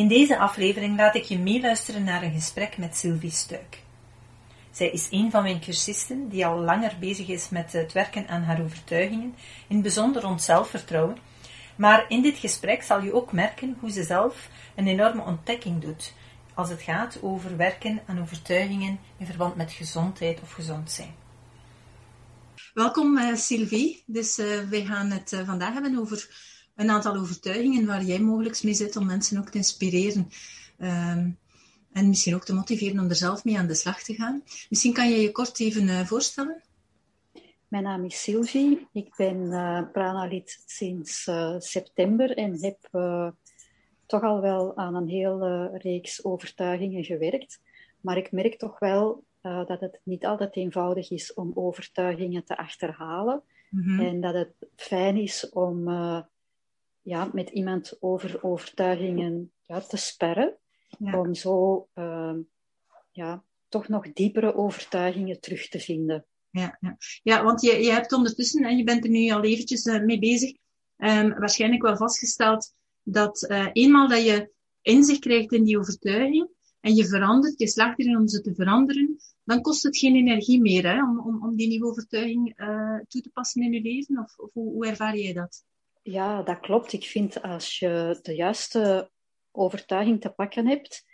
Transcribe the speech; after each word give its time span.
In 0.00 0.08
deze 0.08 0.38
aflevering 0.38 0.96
laat 0.96 1.14
ik 1.14 1.22
je 1.22 1.38
meeluisteren 1.38 2.04
naar 2.04 2.22
een 2.22 2.32
gesprek 2.32 2.78
met 2.78 2.96
Sylvie 2.96 3.30
Stuik. 3.30 3.82
Zij 4.70 4.90
is 4.90 5.08
een 5.10 5.30
van 5.30 5.42
mijn 5.42 5.60
cursisten 5.60 6.28
die 6.28 6.46
al 6.46 6.58
langer 6.58 6.96
bezig 7.00 7.28
is 7.28 7.48
met 7.48 7.72
het 7.72 7.92
werken 7.92 8.28
aan 8.28 8.42
haar 8.42 8.62
overtuigingen, 8.62 9.34
in 9.68 9.74
het 9.74 9.82
bijzonder 9.82 10.22
rond 10.22 10.42
zelfvertrouwen. 10.42 11.16
Maar 11.76 12.04
in 12.08 12.22
dit 12.22 12.38
gesprek 12.38 12.82
zal 12.82 13.02
je 13.02 13.12
ook 13.12 13.32
merken 13.32 13.76
hoe 13.80 13.90
ze 13.90 14.02
zelf 14.02 14.48
een 14.76 14.86
enorme 14.86 15.22
ontdekking 15.22 15.80
doet 15.80 16.14
als 16.54 16.68
het 16.68 16.82
gaat 16.82 17.18
over 17.22 17.56
werken 17.56 18.00
aan 18.06 18.20
overtuigingen 18.20 18.98
in 19.16 19.26
verband 19.26 19.56
met 19.56 19.72
gezondheid 19.72 20.40
of 20.40 20.52
gezond 20.52 20.90
zijn. 20.90 21.14
Welkom 22.74 23.18
uh, 23.18 23.34
Sylvie. 23.34 24.02
Dus 24.06 24.38
uh, 24.38 24.60
wij 24.70 24.84
gaan 24.84 25.10
het 25.10 25.32
uh, 25.32 25.46
vandaag 25.46 25.72
hebben 25.72 25.98
over 25.98 26.28
een 26.80 26.90
aantal 26.90 27.16
overtuigingen 27.16 27.86
waar 27.86 28.02
jij 28.02 28.20
mogelijk 28.20 28.62
mee 28.62 28.74
zit 28.74 28.96
om 28.96 29.06
mensen 29.06 29.38
ook 29.38 29.48
te 29.48 29.56
inspireren. 29.56 30.28
Um, 30.78 31.38
en 31.92 32.08
misschien 32.08 32.34
ook 32.34 32.44
te 32.44 32.54
motiveren 32.54 32.98
om 32.98 33.08
er 33.08 33.14
zelf 33.14 33.44
mee 33.44 33.58
aan 33.58 33.66
de 33.66 33.74
slag 33.74 34.02
te 34.02 34.14
gaan. 34.14 34.42
Misschien 34.68 34.92
kan 34.92 35.10
je 35.10 35.20
je 35.20 35.32
kort 35.32 35.60
even 35.60 35.82
uh, 35.82 36.00
voorstellen? 36.00 36.62
Mijn 37.68 37.82
naam 37.82 38.04
is 38.04 38.22
Sylvie. 38.22 38.88
Ik 38.92 39.14
ben 39.16 39.36
uh, 39.36 39.82
Pranalid 39.92 40.62
sinds 40.66 41.26
uh, 41.26 41.54
september 41.58 42.36
en 42.36 42.58
heb 42.60 42.78
toch 44.06 44.22
al 44.22 44.40
wel 44.40 44.76
aan 44.76 44.94
een 44.94 45.08
hele 45.08 45.70
reeks 45.78 46.24
overtuigingen 46.24 47.04
gewerkt. 47.04 47.60
Maar 48.00 48.16
ik 48.16 48.32
merk 48.32 48.58
toch 48.58 48.78
wel 48.78 49.24
dat 49.40 49.80
het 49.80 50.00
niet 50.02 50.26
altijd 50.26 50.56
eenvoudig 50.56 51.10
is 51.10 51.34
om 51.34 51.50
overtuigingen 51.54 52.44
te 52.44 52.56
achterhalen. 52.56 53.42
Mm 53.70 53.82
-hmm. 53.82 54.00
En 54.00 54.20
dat 54.20 54.34
het 54.34 54.54
fijn 54.76 55.16
is 55.16 55.48
om 55.48 55.88
ja, 57.02 57.30
met 57.32 57.50
iemand 57.50 57.96
over 58.00 58.42
overtuigingen 58.42 59.52
ja, 59.66 59.80
te 59.80 59.96
sperren. 59.96 60.56
Ja. 60.98 61.20
Om 61.20 61.34
zo 61.34 61.88
uh, 61.94 62.36
ja, 63.10 63.44
toch 63.68 63.88
nog 63.88 64.12
diepere 64.12 64.54
overtuigingen 64.54 65.40
terug 65.40 65.68
te 65.68 65.78
vinden. 65.78 66.26
Ja, 66.50 66.78
ja. 66.80 66.96
ja 67.22 67.44
want 67.44 67.60
je, 67.60 67.72
je 67.72 67.92
hebt 67.92 68.12
ondertussen, 68.12 68.64
en 68.64 68.76
je 68.76 68.84
bent 68.84 69.04
er 69.04 69.10
nu 69.10 69.30
al 69.30 69.42
eventjes 69.42 69.86
uh, 69.86 70.04
mee 70.04 70.18
bezig, 70.18 70.50
um, 70.96 71.38
waarschijnlijk 71.38 71.82
wel 71.82 71.96
vastgesteld 71.96 72.74
dat 73.02 73.46
uh, 73.50 73.68
eenmaal 73.72 74.08
dat 74.08 74.24
je 74.24 74.52
inzicht 74.82 75.20
krijgt 75.20 75.52
in 75.52 75.64
die 75.64 75.78
overtuiging 75.78 76.48
en 76.80 76.94
je 76.94 77.06
verandert, 77.06 77.58
je 77.58 77.68
slaagt 77.68 77.98
erin 77.98 78.16
om 78.16 78.28
ze 78.28 78.40
te 78.40 78.54
veranderen, 78.54 79.16
dan 79.44 79.60
kost 79.60 79.82
het 79.82 79.98
geen 79.98 80.16
energie 80.16 80.60
meer 80.60 80.92
hè, 80.92 81.02
om, 81.02 81.20
om, 81.20 81.42
om 81.42 81.56
die 81.56 81.68
nieuwe 81.68 81.86
overtuiging 81.86 82.60
uh, 82.60 82.98
toe 83.08 83.20
te 83.20 83.30
passen 83.32 83.62
in 83.62 83.72
je 83.72 83.80
leven? 83.80 84.18
Of, 84.18 84.38
of 84.38 84.52
hoe, 84.52 84.72
hoe 84.72 84.86
ervaar 84.86 85.18
jij 85.18 85.32
dat? 85.32 85.64
Ja, 86.02 86.42
dat 86.42 86.60
klopt. 86.60 86.92
Ik 86.92 87.04
vind 87.04 87.42
als 87.42 87.78
je 87.78 88.18
de 88.22 88.34
juiste 88.34 89.10
overtuiging 89.50 90.20
te 90.20 90.30
pakken 90.30 90.66
hebt 90.66 91.04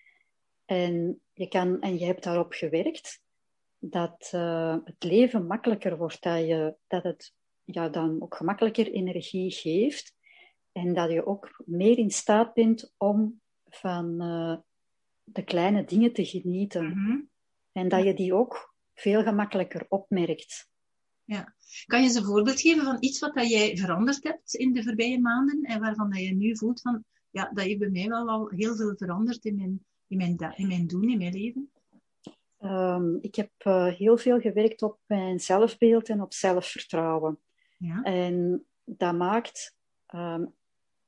en 0.65 1.21
je, 1.33 1.49
kan, 1.49 1.81
en 1.81 1.99
je 1.99 2.05
hebt 2.05 2.23
daarop 2.23 2.53
gewerkt, 2.53 3.21
dat 3.79 4.31
uh, 4.35 4.77
het 4.85 5.05
leven 5.05 5.47
makkelijker 5.47 5.97
wordt, 5.97 6.23
dat, 6.23 6.39
je, 6.39 6.77
dat 6.87 7.03
het 7.03 7.35
ja, 7.65 7.89
dan 7.89 8.23
ook 8.23 8.37
gemakkelijker 8.37 8.93
energie 8.93 9.51
geeft 9.51 10.15
en 10.73 10.95
dat 10.95 11.11
je 11.11 11.27
ook 11.27 11.63
meer 11.65 11.99
in 11.99 12.11
staat 12.11 12.55
bent 12.55 12.95
om 12.97 13.41
van 13.65 14.23
uh, 14.23 14.57
de 15.25 15.45
kleine 15.45 15.85
dingen 15.85 16.13
te 16.13 16.25
genieten. 16.25 16.85
Mm 16.85 16.93
-hmm. 16.93 17.31
En 17.73 17.89
dat 17.89 18.05
je 18.05 18.15
die 18.15 18.35
ook 18.35 18.75
veel 18.95 19.23
gemakkelijker 19.23 19.87
opmerkt. 19.89 20.69
Ja. 21.27 21.55
Kan 21.87 22.01
je 22.01 22.07
eens 22.07 22.15
een 22.15 22.25
voorbeeld 22.25 22.61
geven 22.61 22.85
van 22.85 22.97
iets 23.01 23.19
wat 23.19 23.35
dat 23.35 23.51
jij 23.51 23.77
veranderd 23.77 24.25
hebt 24.25 24.55
in 24.55 24.73
de 24.73 24.83
voorbije 24.83 25.21
maanden 25.21 25.63
en 25.63 25.81
waarvan 25.81 26.11
dat 26.11 26.21
je 26.21 26.35
nu 26.35 26.57
voelt 26.57 26.81
van, 26.81 27.05
ja, 27.31 27.51
dat 27.55 27.65
heeft 27.65 27.79
bij 27.79 27.89
mij 27.89 28.09
wel 28.09 28.29
al 28.29 28.49
heel 28.49 28.77
veel 28.77 28.97
veranderd 28.97 29.45
in 29.45 29.57
mijn, 29.57 29.85
in 30.07 30.17
mijn, 30.17 30.55
in 30.57 30.67
mijn 30.67 30.87
doen, 30.87 31.09
in 31.09 31.19
mijn 31.19 31.33
leven? 31.33 31.71
Um, 32.61 33.19
ik 33.21 33.35
heb 33.35 33.51
uh, 33.67 33.87
heel 33.87 34.17
veel 34.17 34.41
gewerkt 34.41 34.83
op 34.83 34.99
mijn 35.07 35.41
zelfbeeld 35.41 36.09
en 36.09 36.21
op 36.21 36.33
zelfvertrouwen. 36.33 37.39
Ja. 37.79 38.03
En 38.03 38.67
dat 38.85 39.15
maakt 39.15 39.77
um, 40.15 40.55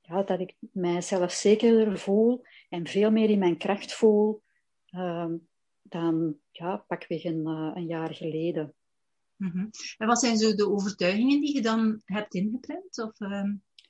ja, 0.01 0.23
dat 0.23 0.41
ik 0.41 0.55
mijzelf 0.73 1.33
zekerder 1.33 1.99
voel 1.99 2.45
en 2.69 2.87
veel 2.87 3.11
meer 3.11 3.31
in 3.31 3.39
mijn 3.39 3.57
kracht 3.57 3.93
voel 3.93 4.43
um, 4.97 5.49
dan 5.83 6.37
ja, 6.51 6.77
pakweg 6.77 7.25
een, 7.25 7.47
uh, 7.47 7.71
een 7.75 7.87
jaar 7.87 8.15
geleden. 8.15 8.75
Mm 9.39 9.51
-hmm. 9.51 9.71
En 9.97 10.07
wat 10.07 10.21
zijn 10.21 10.39
zo 10.39 10.55
de 10.55 10.71
overtuigingen 10.71 11.41
die 11.41 11.55
je 11.55 11.63
dan 11.63 12.03
hebt 12.05 12.35
ingeprent? 12.35 12.99
Of 12.99 13.21
uh, 13.21 13.43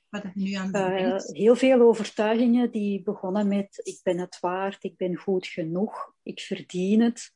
wat 0.09 0.23
je 0.23 0.29
nu 0.33 0.53
aan 0.53 0.75
uh, 0.75 1.17
Heel 1.17 1.55
veel 1.55 1.81
overtuigingen 1.81 2.71
die 2.71 3.03
begonnen 3.03 3.47
met 3.47 3.79
ik 3.83 3.99
ben 4.03 4.17
het 4.17 4.39
waard, 4.39 4.83
ik 4.83 4.97
ben 4.97 5.15
goed 5.15 5.47
genoeg, 5.47 6.13
ik 6.23 6.39
verdien 6.39 7.01
het. 7.01 7.33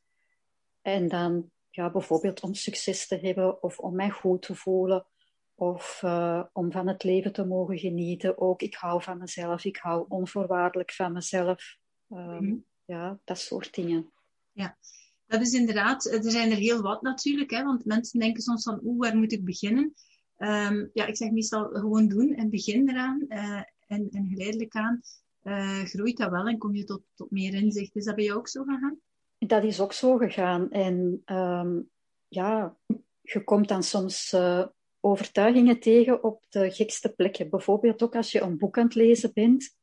En 0.82 1.08
dan 1.08 1.50
ja, 1.70 1.90
bijvoorbeeld 1.90 2.40
om 2.40 2.54
succes 2.54 3.06
te 3.06 3.16
hebben 3.16 3.62
of 3.62 3.78
om 3.78 3.94
mij 3.94 4.10
goed 4.10 4.42
te 4.42 4.54
voelen 4.54 5.06
of 5.54 6.00
uh, 6.04 6.44
om 6.52 6.72
van 6.72 6.88
het 6.88 7.02
leven 7.02 7.32
te 7.32 7.44
mogen 7.44 7.78
genieten. 7.78 8.38
Ook 8.38 8.62
ik 8.62 8.74
hou 8.74 9.02
van 9.02 9.18
mezelf, 9.18 9.64
ik 9.64 9.76
hou 9.76 10.04
onvoorwaardelijk 10.08 10.92
van 10.92 11.12
mezelf. 11.12 11.76
Mm 12.06 12.18
-hmm. 12.18 12.64
Ja, 12.84 13.18
dat 13.24 13.38
soort 13.38 13.74
dingen. 13.74 14.12
Ja, 14.52 14.78
dat 15.26 15.40
is 15.40 15.52
inderdaad, 15.52 16.04
er 16.04 16.30
zijn 16.30 16.50
er 16.50 16.56
heel 16.56 16.82
wat 16.82 17.02
natuurlijk, 17.02 17.50
hè, 17.50 17.64
want 17.64 17.84
mensen 17.84 18.20
denken 18.20 18.42
soms 18.42 18.62
van, 18.62 18.80
oeh, 18.84 18.98
waar 18.98 19.16
moet 19.16 19.32
ik 19.32 19.44
beginnen? 19.44 19.94
Um, 20.38 20.90
ja, 20.92 21.06
ik 21.06 21.16
zeg 21.16 21.30
meestal 21.30 21.64
gewoon 21.64 22.08
doen 22.08 22.34
en 22.34 22.50
begin 22.50 22.88
eraan. 22.88 23.24
Uh, 23.28 23.62
en, 23.86 24.08
en 24.10 24.28
geleidelijk 24.28 24.74
aan 24.74 25.00
uh, 25.42 25.82
groeit 25.82 26.16
dat 26.16 26.30
wel 26.30 26.46
en 26.46 26.58
kom 26.58 26.74
je 26.74 26.84
tot, 26.84 27.02
tot 27.14 27.30
meer 27.30 27.54
inzicht. 27.54 27.96
Is 27.96 28.04
dat 28.04 28.14
bij 28.14 28.24
jou 28.24 28.38
ook 28.38 28.48
zo 28.48 28.62
gegaan? 28.62 28.98
Dat 29.38 29.64
is 29.64 29.80
ook 29.80 29.92
zo 29.92 30.16
gegaan. 30.16 30.70
En 30.70 31.22
um, 31.26 31.90
ja, 32.28 32.76
je 33.20 33.44
komt 33.44 33.68
dan 33.68 33.82
soms 33.82 34.32
uh, 34.32 34.66
overtuigingen 35.00 35.80
tegen 35.80 36.22
op 36.22 36.44
de 36.48 36.70
gekste 36.70 37.08
plekken. 37.08 37.50
Bijvoorbeeld 37.50 38.02
ook 38.02 38.16
als 38.16 38.32
je 38.32 38.40
een 38.40 38.58
boek 38.58 38.78
aan 38.78 38.84
het 38.84 38.94
lezen 38.94 39.30
bent 39.34 39.76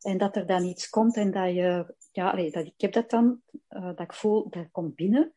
en 0.00 0.18
dat 0.18 0.36
er 0.36 0.46
dan 0.46 0.64
iets 0.64 0.88
komt 0.88 1.16
en 1.16 1.30
dat 1.30 1.54
je, 1.54 1.94
ja, 2.10 2.30
allee, 2.30 2.50
dat, 2.50 2.66
ik 2.66 2.80
heb 2.80 2.92
dat 2.92 3.10
dan, 3.10 3.42
uh, 3.70 3.84
dat 3.84 4.00
ik 4.00 4.12
voel, 4.12 4.50
dat 4.50 4.68
komt 4.70 4.94
binnen. 4.94 5.34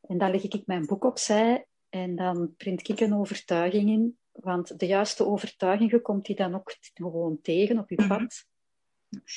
En 0.00 0.18
dan 0.18 0.30
leg 0.30 0.42
ik 0.42 0.66
mijn 0.66 0.86
boek 0.86 1.04
opzij 1.04 1.66
en 1.88 2.16
dan 2.16 2.54
print 2.56 2.88
ik 2.88 3.00
een 3.00 3.14
overtuiging 3.14 3.90
in. 3.90 4.18
Want 4.32 4.78
de 4.78 4.86
juiste 4.86 5.26
overtuigingen 5.26 6.02
komt 6.02 6.26
die 6.26 6.36
dan 6.36 6.54
ook 6.54 6.76
gewoon 6.94 7.40
tegen 7.42 7.78
op 7.78 7.90
je 7.90 7.96
pad. 7.96 8.08
Mm 8.08 8.16
-hmm. 8.18 8.32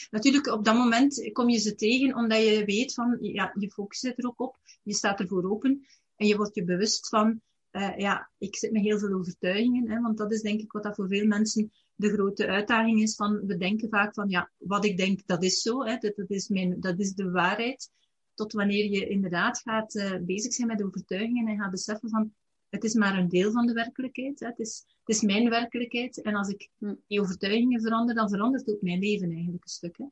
Natuurlijk, 0.10 0.48
op 0.48 0.66
dat 0.66 0.76
moment 0.76 1.32
kom 1.32 1.50
je 1.50 1.58
ze 1.58 1.76
tegen 1.76 2.16
omdat 2.16 2.44
je 2.44 2.66
weet 2.66 2.94
van, 2.94 3.18
ja, 3.22 3.52
je 3.59 3.72
focus 3.72 4.00
zit 4.00 4.18
er 4.18 4.28
ook 4.28 4.42
op, 4.42 4.58
je 4.84 4.94
staat 4.94 5.20
ervoor 5.20 5.52
open 5.52 5.86
en 6.16 6.28
je 6.28 6.38
wordt 6.38 6.56
je 6.56 6.64
bewust 6.64 7.09
van, 7.09 7.42
uh, 7.72 7.98
ja, 7.98 8.32
ik 8.38 8.56
zit 8.56 8.72
met 8.72 8.82
heel 8.82 9.00
veel 9.00 9.14
overtuigingen, 9.14 9.90
hè, 9.90 10.02
want 10.02 10.18
dat 10.18 10.32
is 10.32 10.41
denk 10.41 10.59
ik 10.59 10.72
wat 10.72 10.84
dat 10.84 10.96
voor 10.96 11.08
veel 11.08 11.26
mensen 11.28 11.72
de 11.97 12.09
grote 12.09 12.47
uitdaging 12.47 13.02
is 13.02 13.16
van, 13.16 13.46
we 13.46 13.58
denken 13.58 13.90
vaak 13.90 14.14
van, 14.14 14.29
ja, 14.29 14.52
wat 14.58 14.85
ik 14.85 14.97
denk, 14.97 15.22
dat 15.26 15.44
is 15.44 15.61
zo, 15.61 15.84
hè, 15.84 15.97
dat, 15.97 16.16
dat, 16.16 16.29
is 16.29 16.47
mijn, 16.47 16.79
dat 16.79 16.99
is 16.99 17.14
de 17.14 17.32
waarheid. 17.32 17.91
Tot 18.34 18.53
wanneer 18.53 18.85
je 18.85 19.08
inderdaad 19.08 19.59
gaat 19.59 19.96
uh, 19.96 20.16
bezig 20.22 20.53
zijn 20.53 20.67
met 20.67 20.84
overtuigingen 20.84 21.47
en 21.47 21.58
gaat 21.58 21.72
beseffen 21.72 22.09
van, 22.09 22.34
het 22.70 22.84
is 22.84 22.94
maar 22.94 23.17
een 23.17 23.29
deel 23.29 23.52
van 23.52 23.66
de 23.66 23.73
werkelijkheid. 23.73 24.40
Hè. 24.40 24.47
Het, 24.47 24.59
is, 24.59 24.85
het 24.99 25.16
is 25.16 25.22
mijn 25.22 25.49
werkelijkheid. 25.49 26.22
En 26.22 26.35
als 26.35 26.49
ik 26.49 26.70
die 27.08 27.22
overtuigingen 27.22 27.82
verander, 27.82 28.16
dan 28.16 28.29
verandert 28.29 28.70
ook 28.70 28.82
mijn 28.82 28.99
leven 28.99 29.32
eigenlijk 29.32 29.64
een 29.64 29.70
stuk. 29.70 29.97
Hè. 29.97 30.05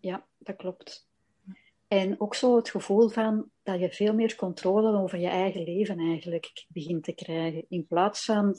Ja, 0.00 0.26
dat 0.38 0.56
klopt. 0.56 1.08
En 1.88 2.20
ook 2.20 2.34
zo 2.34 2.56
het 2.56 2.70
gevoel 2.70 3.08
van 3.08 3.50
dat 3.62 3.80
je 3.80 3.90
veel 3.90 4.14
meer 4.14 4.36
controle 4.36 4.98
over 4.98 5.18
je 5.18 5.28
eigen 5.28 5.64
leven 5.64 5.98
eigenlijk 5.98 6.66
begint 6.68 7.04
te 7.04 7.12
krijgen. 7.12 7.64
In 7.68 7.86
plaats 7.86 8.24
van 8.24 8.56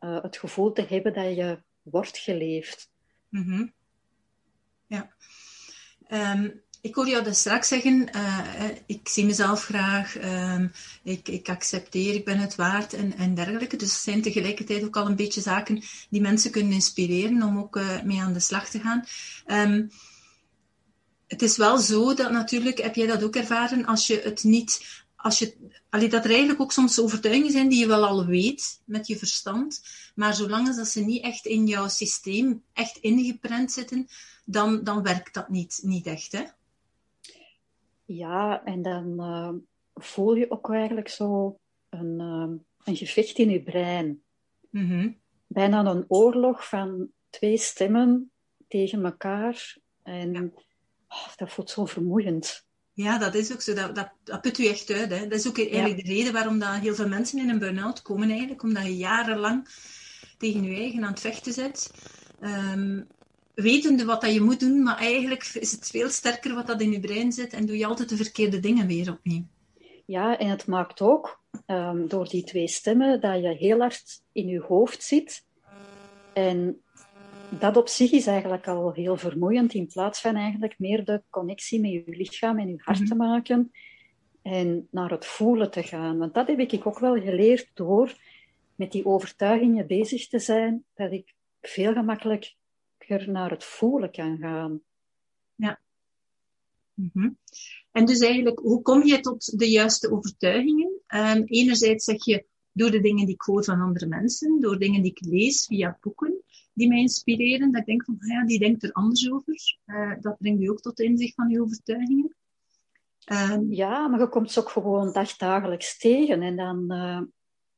uh, 0.00 0.22
het 0.22 0.36
gevoel 0.36 0.72
te 0.72 0.86
hebben 0.88 1.14
dat 1.14 1.36
je 1.36 1.62
wordt 1.82 2.18
geleefd. 2.18 2.90
-hmm. 3.30 3.72
Ja. 4.86 5.14
Um, 6.08 6.64
ik 6.80 6.94
hoor 6.94 7.08
jou 7.08 7.24
dat 7.24 7.36
straks 7.36 7.68
zeggen, 7.68 8.08
uh, 8.16 8.68
ik 8.86 9.08
zie 9.08 9.24
mezelf 9.24 9.64
graag, 9.64 10.16
um, 10.22 10.72
ik, 11.02 11.28
ik 11.28 11.48
accepteer, 11.48 12.14
ik 12.14 12.24
ben 12.24 12.38
het 12.38 12.54
waard 12.54 12.92
en, 12.92 13.16
en 13.16 13.34
dergelijke. 13.34 13.76
Dus 13.76 14.02
zijn 14.02 14.22
tegelijkertijd 14.22 14.84
ook 14.84 14.96
al 14.96 15.06
een 15.06 15.16
beetje 15.16 15.40
zaken 15.40 15.82
die 16.10 16.20
mensen 16.20 16.50
kunnen 16.50 16.72
inspireren 16.72 17.42
om 17.42 17.58
ook 17.58 17.80
mee 18.04 18.20
aan 18.20 18.32
de 18.32 18.40
slag 18.40 18.68
te 18.68 18.80
gaan. 18.80 19.04
Um, 19.46 19.90
het 21.26 21.42
is 21.42 21.56
wel 21.56 21.78
zo 21.78 22.14
dat 22.14 22.30
natuurlijk, 22.30 22.78
heb 22.78 22.94
jij 22.94 23.06
dat 23.06 23.22
ook 23.22 23.36
ervaren, 23.36 23.86
als 23.86 24.06
je 24.06 24.20
het 24.24 24.44
niet, 24.44 25.04
als 25.16 25.38
je, 25.38 25.56
allee, 25.90 26.08
dat 26.08 26.24
er 26.24 26.30
eigenlijk 26.30 26.60
ook 26.60 26.72
soms 26.72 27.00
overtuigingen 27.00 27.50
zijn 27.50 27.68
die 27.68 27.78
je 27.78 27.86
wel 27.86 28.06
al 28.06 28.26
weet 28.26 28.82
met 28.84 29.06
je 29.06 29.16
verstand, 29.16 29.82
maar 30.14 30.34
zolang 30.34 30.66
als 30.66 30.76
dat 30.76 30.88
ze 30.88 31.04
niet 31.04 31.22
echt 31.22 31.46
in 31.46 31.66
jouw 31.66 31.88
systeem 31.88 32.62
echt 32.72 32.96
ingeprent 32.96 33.72
zitten, 33.72 34.06
dan, 34.44 34.84
dan 34.84 35.02
werkt 35.02 35.34
dat 35.34 35.48
niet, 35.48 35.80
niet 35.82 36.06
echt, 36.06 36.32
hè? 36.32 36.44
Ja, 38.04 38.64
en 38.64 38.82
dan 38.82 39.14
uh, 39.18 39.52
voel 39.94 40.34
je 40.34 40.50
ook 40.50 40.70
eigenlijk 40.70 41.08
zo 41.08 41.58
een, 41.88 42.20
uh, 42.20 42.58
een 42.84 42.96
gevecht 42.96 43.38
in 43.38 43.50
je 43.50 43.62
brein. 43.62 44.22
Mm 44.70 45.16
Bijna 45.46 45.84
een 45.84 46.04
oorlog 46.08 46.68
van 46.68 47.10
twee 47.30 47.58
stemmen 47.58 48.30
tegen 48.68 49.04
elkaar. 49.04 49.76
En 50.02 50.32
ja. 50.32 50.40
oh, 51.08 51.36
dat 51.36 51.52
voelt 51.52 51.70
zo 51.70 51.84
vermoeiend. 51.84 52.65
Ja, 52.96 53.18
dat 53.18 53.34
is 53.34 53.52
ook 53.52 53.60
zo. 53.60 53.74
Dat, 53.74 53.94
dat, 53.94 54.10
dat 54.24 54.40
put 54.40 54.58
u 54.58 54.66
echt 54.66 54.90
uit. 54.90 55.10
Hè. 55.10 55.28
Dat 55.28 55.38
is 55.38 55.48
ook 55.48 55.58
eigenlijk 55.58 56.06
de 56.06 56.12
reden 56.12 56.32
waarom 56.32 56.58
dat 56.58 56.74
heel 56.74 56.94
veel 56.94 57.08
mensen 57.08 57.38
in 57.38 57.48
een 57.48 57.58
burn-out 57.58 58.02
komen 58.02 58.30
eigenlijk. 58.30 58.62
Omdat 58.62 58.84
je 58.84 58.96
jarenlang 58.96 59.68
tegen 60.38 60.62
je 60.62 60.76
eigen 60.76 61.04
aan 61.04 61.10
het 61.10 61.20
vechten 61.20 61.52
zit. 61.52 61.90
Um, 62.40 63.06
wetende 63.54 64.04
wat 64.04 64.20
dat 64.20 64.32
je 64.32 64.40
moet 64.40 64.60
doen, 64.60 64.82
maar 64.82 64.96
eigenlijk 64.96 65.44
is 65.44 65.72
het 65.72 65.90
veel 65.90 66.08
sterker 66.08 66.54
wat 66.54 66.66
dat 66.66 66.80
in 66.80 66.92
je 66.92 67.00
brein 67.00 67.32
zit 67.32 67.52
en 67.52 67.66
doe 67.66 67.78
je 67.78 67.86
altijd 67.86 68.08
de 68.08 68.16
verkeerde 68.16 68.60
dingen 68.60 68.86
weer 68.86 69.10
opnieuw. 69.10 69.46
Ja, 70.06 70.38
en 70.38 70.48
het 70.48 70.66
maakt 70.66 71.00
ook 71.00 71.40
um, 71.66 72.08
door 72.08 72.28
die 72.28 72.44
twee 72.44 72.68
stemmen 72.68 73.20
dat 73.20 73.42
je 73.42 73.54
heel 73.54 73.78
hard 73.78 74.22
in 74.32 74.46
je 74.46 74.60
hoofd 74.60 75.02
zit. 75.02 75.44
En 76.34 76.80
dat 77.50 77.76
op 77.76 77.88
zich 77.88 78.12
is 78.12 78.26
eigenlijk 78.26 78.68
al 78.68 78.92
heel 78.92 79.16
vermoeiend, 79.16 79.74
in 79.74 79.86
plaats 79.86 80.20
van 80.20 80.36
eigenlijk 80.36 80.78
meer 80.78 81.04
de 81.04 81.22
connectie 81.30 81.80
met 81.80 81.90
je 81.90 82.02
lichaam 82.06 82.58
en 82.58 82.68
je 82.68 82.74
hart 82.76 82.98
mm 82.98 83.06
-hmm. 83.06 83.12
te 83.12 83.24
maken 83.24 83.72
en 84.42 84.88
naar 84.90 85.10
het 85.10 85.26
voelen 85.26 85.70
te 85.70 85.82
gaan. 85.82 86.18
Want 86.18 86.34
dat 86.34 86.46
heb 86.46 86.58
ik 86.58 86.86
ook 86.86 86.98
wel 86.98 87.20
geleerd 87.20 87.70
door 87.74 88.14
met 88.74 88.92
die 88.92 89.06
overtuigingen 89.06 89.86
bezig 89.86 90.28
te 90.28 90.38
zijn, 90.38 90.84
dat 90.94 91.12
ik 91.12 91.34
veel 91.60 91.92
gemakkelijker 91.92 92.54
naar 93.26 93.50
het 93.50 93.64
voelen 93.64 94.10
kan 94.10 94.38
gaan. 94.38 94.80
Ja. 95.54 95.80
Mm 96.94 97.10
-hmm. 97.12 97.38
En 97.92 98.04
dus 98.04 98.20
eigenlijk, 98.20 98.58
hoe 98.58 98.82
kom 98.82 99.04
je 99.04 99.20
tot 99.20 99.58
de 99.58 99.70
juiste 99.70 100.12
overtuigingen? 100.12 100.90
Um, 101.08 101.44
enerzijds 101.44 102.04
zeg 102.04 102.24
je 102.24 102.46
door 102.76 102.90
de 102.90 103.00
dingen 103.00 103.26
die 103.26 103.34
ik 103.34 103.40
hoor 103.40 103.64
van 103.64 103.80
andere 103.80 104.06
mensen, 104.06 104.60
door 104.60 104.78
dingen 104.78 105.02
die 105.02 105.10
ik 105.10 105.26
lees 105.26 105.66
via 105.66 105.98
boeken 106.00 106.42
die 106.76 106.88
mij 106.88 106.98
inspireren, 106.98 107.72
dat 107.72 107.80
ik 107.80 107.86
denk 107.86 108.04
van, 108.04 108.18
ja, 108.18 108.44
die 108.44 108.58
denkt 108.58 108.82
er 108.82 108.92
anders 108.92 109.30
over. 109.30 109.78
Uh, 109.86 110.12
dat 110.20 110.36
brengt 110.38 110.62
je 110.62 110.70
ook 110.70 110.80
tot 110.80 110.96
de 110.96 111.04
inzicht 111.04 111.34
van 111.34 111.48
je 111.48 111.60
overtuigingen. 111.60 112.36
Um, 113.32 113.72
ja, 113.72 114.08
maar 114.08 114.20
je 114.20 114.28
komt 114.28 114.50
ze 114.50 114.60
ook 114.60 114.68
gewoon 114.68 115.12
dagdagelijks 115.12 115.98
tegen. 115.98 116.42
En 116.42 116.56
dan 116.56 116.92
uh, 116.92 117.20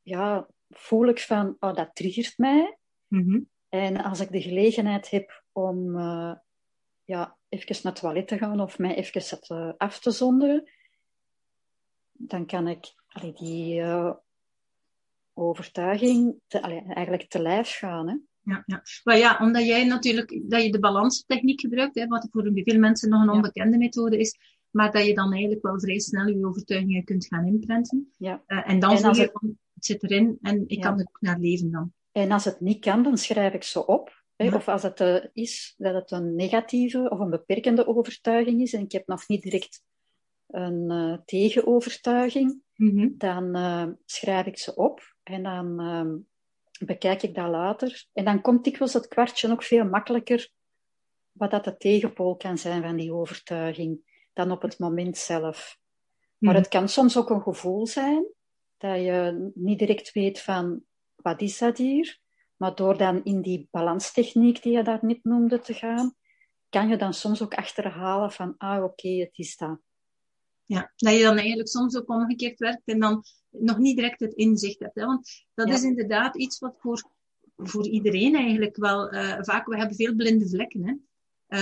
ja, 0.02 0.48
voel 0.68 1.06
ik 1.06 1.20
van, 1.20 1.56
oh, 1.60 1.74
dat 1.74 1.94
triggert 1.94 2.38
mij. 2.38 2.78
Mm 3.08 3.22
-hmm. 3.22 3.48
En 3.68 4.02
als 4.02 4.20
ik 4.20 4.32
de 4.32 4.42
gelegenheid 4.42 5.10
heb 5.10 5.44
om 5.52 5.96
uh, 5.96 6.34
ja, 7.04 7.36
even 7.48 7.76
naar 7.82 7.92
het 7.92 8.02
toilet 8.02 8.28
te 8.28 8.38
gaan 8.38 8.60
of 8.60 8.78
mij 8.78 8.94
even 8.94 9.76
af 9.76 10.00
te 10.00 10.10
zonderen, 10.10 10.70
dan 12.12 12.46
kan 12.46 12.68
ik 12.68 12.94
allee, 13.08 13.32
die 13.32 13.82
overtuiging 15.38 16.34
te, 16.46 16.62
allee, 16.62 16.82
eigenlijk 16.88 17.28
te 17.28 17.42
lijf 17.42 17.78
gaan. 17.78 18.08
Hè? 18.08 18.14
Ja, 18.48 18.62
ja. 18.66 18.82
Maar 19.04 19.18
ja, 19.18 19.38
omdat 19.40 19.66
jij 19.66 19.86
natuurlijk 19.86 20.40
dat 20.44 20.62
je 20.62 20.72
de 20.72 20.78
balanstechniek 20.78 21.60
gebruikt, 21.60 21.94
hè, 21.94 22.06
wat 22.06 22.28
voor 22.30 22.50
veel 22.54 22.78
mensen 22.78 23.08
nog 23.08 23.22
een 23.22 23.30
onbekende 23.30 23.72
ja. 23.72 23.78
methode 23.78 24.18
is, 24.18 24.38
maar 24.70 24.92
dat 24.92 25.06
je 25.06 25.14
dan 25.14 25.32
eigenlijk 25.32 25.62
wel 25.62 25.80
vrij 25.80 25.98
snel 25.98 26.26
je 26.26 26.46
overtuigingen 26.46 27.04
kunt 27.04 27.26
gaan 27.26 27.46
inprenten. 27.46 28.12
Ja. 28.16 28.42
Uh, 28.46 28.70
en 28.70 28.78
dan 28.78 28.90
en 28.90 29.14
je 29.14 29.20
het... 29.20 29.32
het 29.74 29.84
zit 29.84 30.02
erin 30.02 30.38
en 30.42 30.64
ik 30.66 30.76
ja. 30.76 30.88
kan 30.88 30.98
er 30.98 31.06
ook 31.08 31.20
naar 31.20 31.38
leven 31.38 31.70
dan. 31.70 31.92
En 32.12 32.32
als 32.32 32.44
het 32.44 32.60
niet 32.60 32.80
kan, 32.80 33.02
dan 33.02 33.18
schrijf 33.18 33.54
ik 33.54 33.62
ze 33.62 33.86
op. 33.86 34.24
Hè? 34.36 34.54
Of 34.54 34.68
als 34.68 34.82
het 34.82 35.00
uh, 35.00 35.24
is 35.32 35.74
dat 35.76 35.94
het 35.94 36.10
een 36.10 36.34
negatieve 36.34 37.10
of 37.10 37.18
een 37.18 37.30
beperkende 37.30 37.86
overtuiging 37.86 38.60
is 38.60 38.72
en 38.72 38.82
ik 38.82 38.92
heb 38.92 39.06
nog 39.06 39.28
niet 39.28 39.42
direct 39.42 39.82
een 40.46 40.92
uh, 40.92 41.18
tegenovertuiging, 41.24 42.62
mm 42.74 42.98
-hmm. 42.98 43.14
dan 43.16 43.96
schrijf 44.04 44.46
ik 44.46 44.58
ze 44.58 44.74
op 44.74 45.16
en 45.30 45.42
dan 45.42 45.80
ehm, 45.80 46.16
bekijk 46.86 47.22
ik 47.22 47.34
dat 47.34 47.48
later. 47.48 48.06
En 48.12 48.24
dan 48.24 48.40
komt 48.40 48.64
dikwijls 48.64 48.92
het 48.92 49.08
kwartje 49.08 49.50
ook 49.50 49.62
veel 49.62 49.84
makkelijker 49.84 50.50
wat 51.32 51.50
dat 51.50 51.64
de 51.64 51.76
tegenpool 51.76 52.36
kan 52.36 52.58
zijn 52.58 52.82
van 52.82 52.96
die 52.96 53.12
overtuiging 53.12 54.00
dan 54.32 54.50
op 54.50 54.62
het 54.62 54.78
moment 54.78 55.16
zelf. 55.16 55.78
Maar 56.38 56.54
mm. 56.54 56.58
het 56.58 56.68
kan 56.68 56.88
soms 56.88 57.16
ook 57.16 57.30
een 57.30 57.42
gevoel 57.42 57.86
zijn 57.86 58.26
dat 58.76 58.96
je 58.96 59.50
niet 59.54 59.78
direct 59.78 60.12
weet 60.12 60.40
van 60.40 60.82
wat 61.14 61.40
is 61.40 61.58
dat 61.58 61.78
hier? 61.78 62.18
Maar 62.56 62.74
door 62.74 62.96
dan 62.96 63.24
in 63.24 63.42
die 63.42 63.68
balanstechniek 63.70 64.62
die 64.62 64.72
je 64.72 64.82
daar 64.82 64.98
net 65.02 65.24
noemde 65.24 65.60
te 65.60 65.74
gaan, 65.74 66.14
kan 66.68 66.88
je 66.88 66.96
dan 66.96 67.14
soms 67.14 67.42
ook 67.42 67.54
achterhalen 67.54 68.32
van, 68.32 68.54
ah 68.58 68.76
oké, 68.76 68.84
okay, 68.84 69.18
het 69.18 69.38
is 69.38 69.56
dat. 69.56 69.78
Ja, 70.68 70.92
dat 70.96 71.14
je 71.14 71.22
dan 71.22 71.36
eigenlijk 71.36 71.68
soms 71.68 71.96
ook 71.96 72.08
omgekeerd 72.08 72.58
werkt 72.58 72.82
en 72.84 72.98
dan 72.98 73.24
nog 73.50 73.78
niet 73.78 73.96
direct 73.96 74.20
het 74.20 74.34
inzicht 74.34 74.78
hebt. 74.78 74.94
Hè? 74.94 75.04
Want 75.04 75.46
dat 75.54 75.68
ja. 75.68 75.74
is 75.74 75.82
inderdaad 75.82 76.36
iets 76.36 76.58
wat 76.58 76.74
voor, 76.78 77.10
voor 77.56 77.88
iedereen 77.88 78.34
eigenlijk 78.34 78.76
wel 78.76 79.14
uh, 79.14 79.36
vaak, 79.40 79.66
we 79.66 79.76
hebben 79.76 79.96
veel 79.96 80.14
blinde 80.14 80.48
vlekken. 80.48 80.84
Hè? 80.84 80.94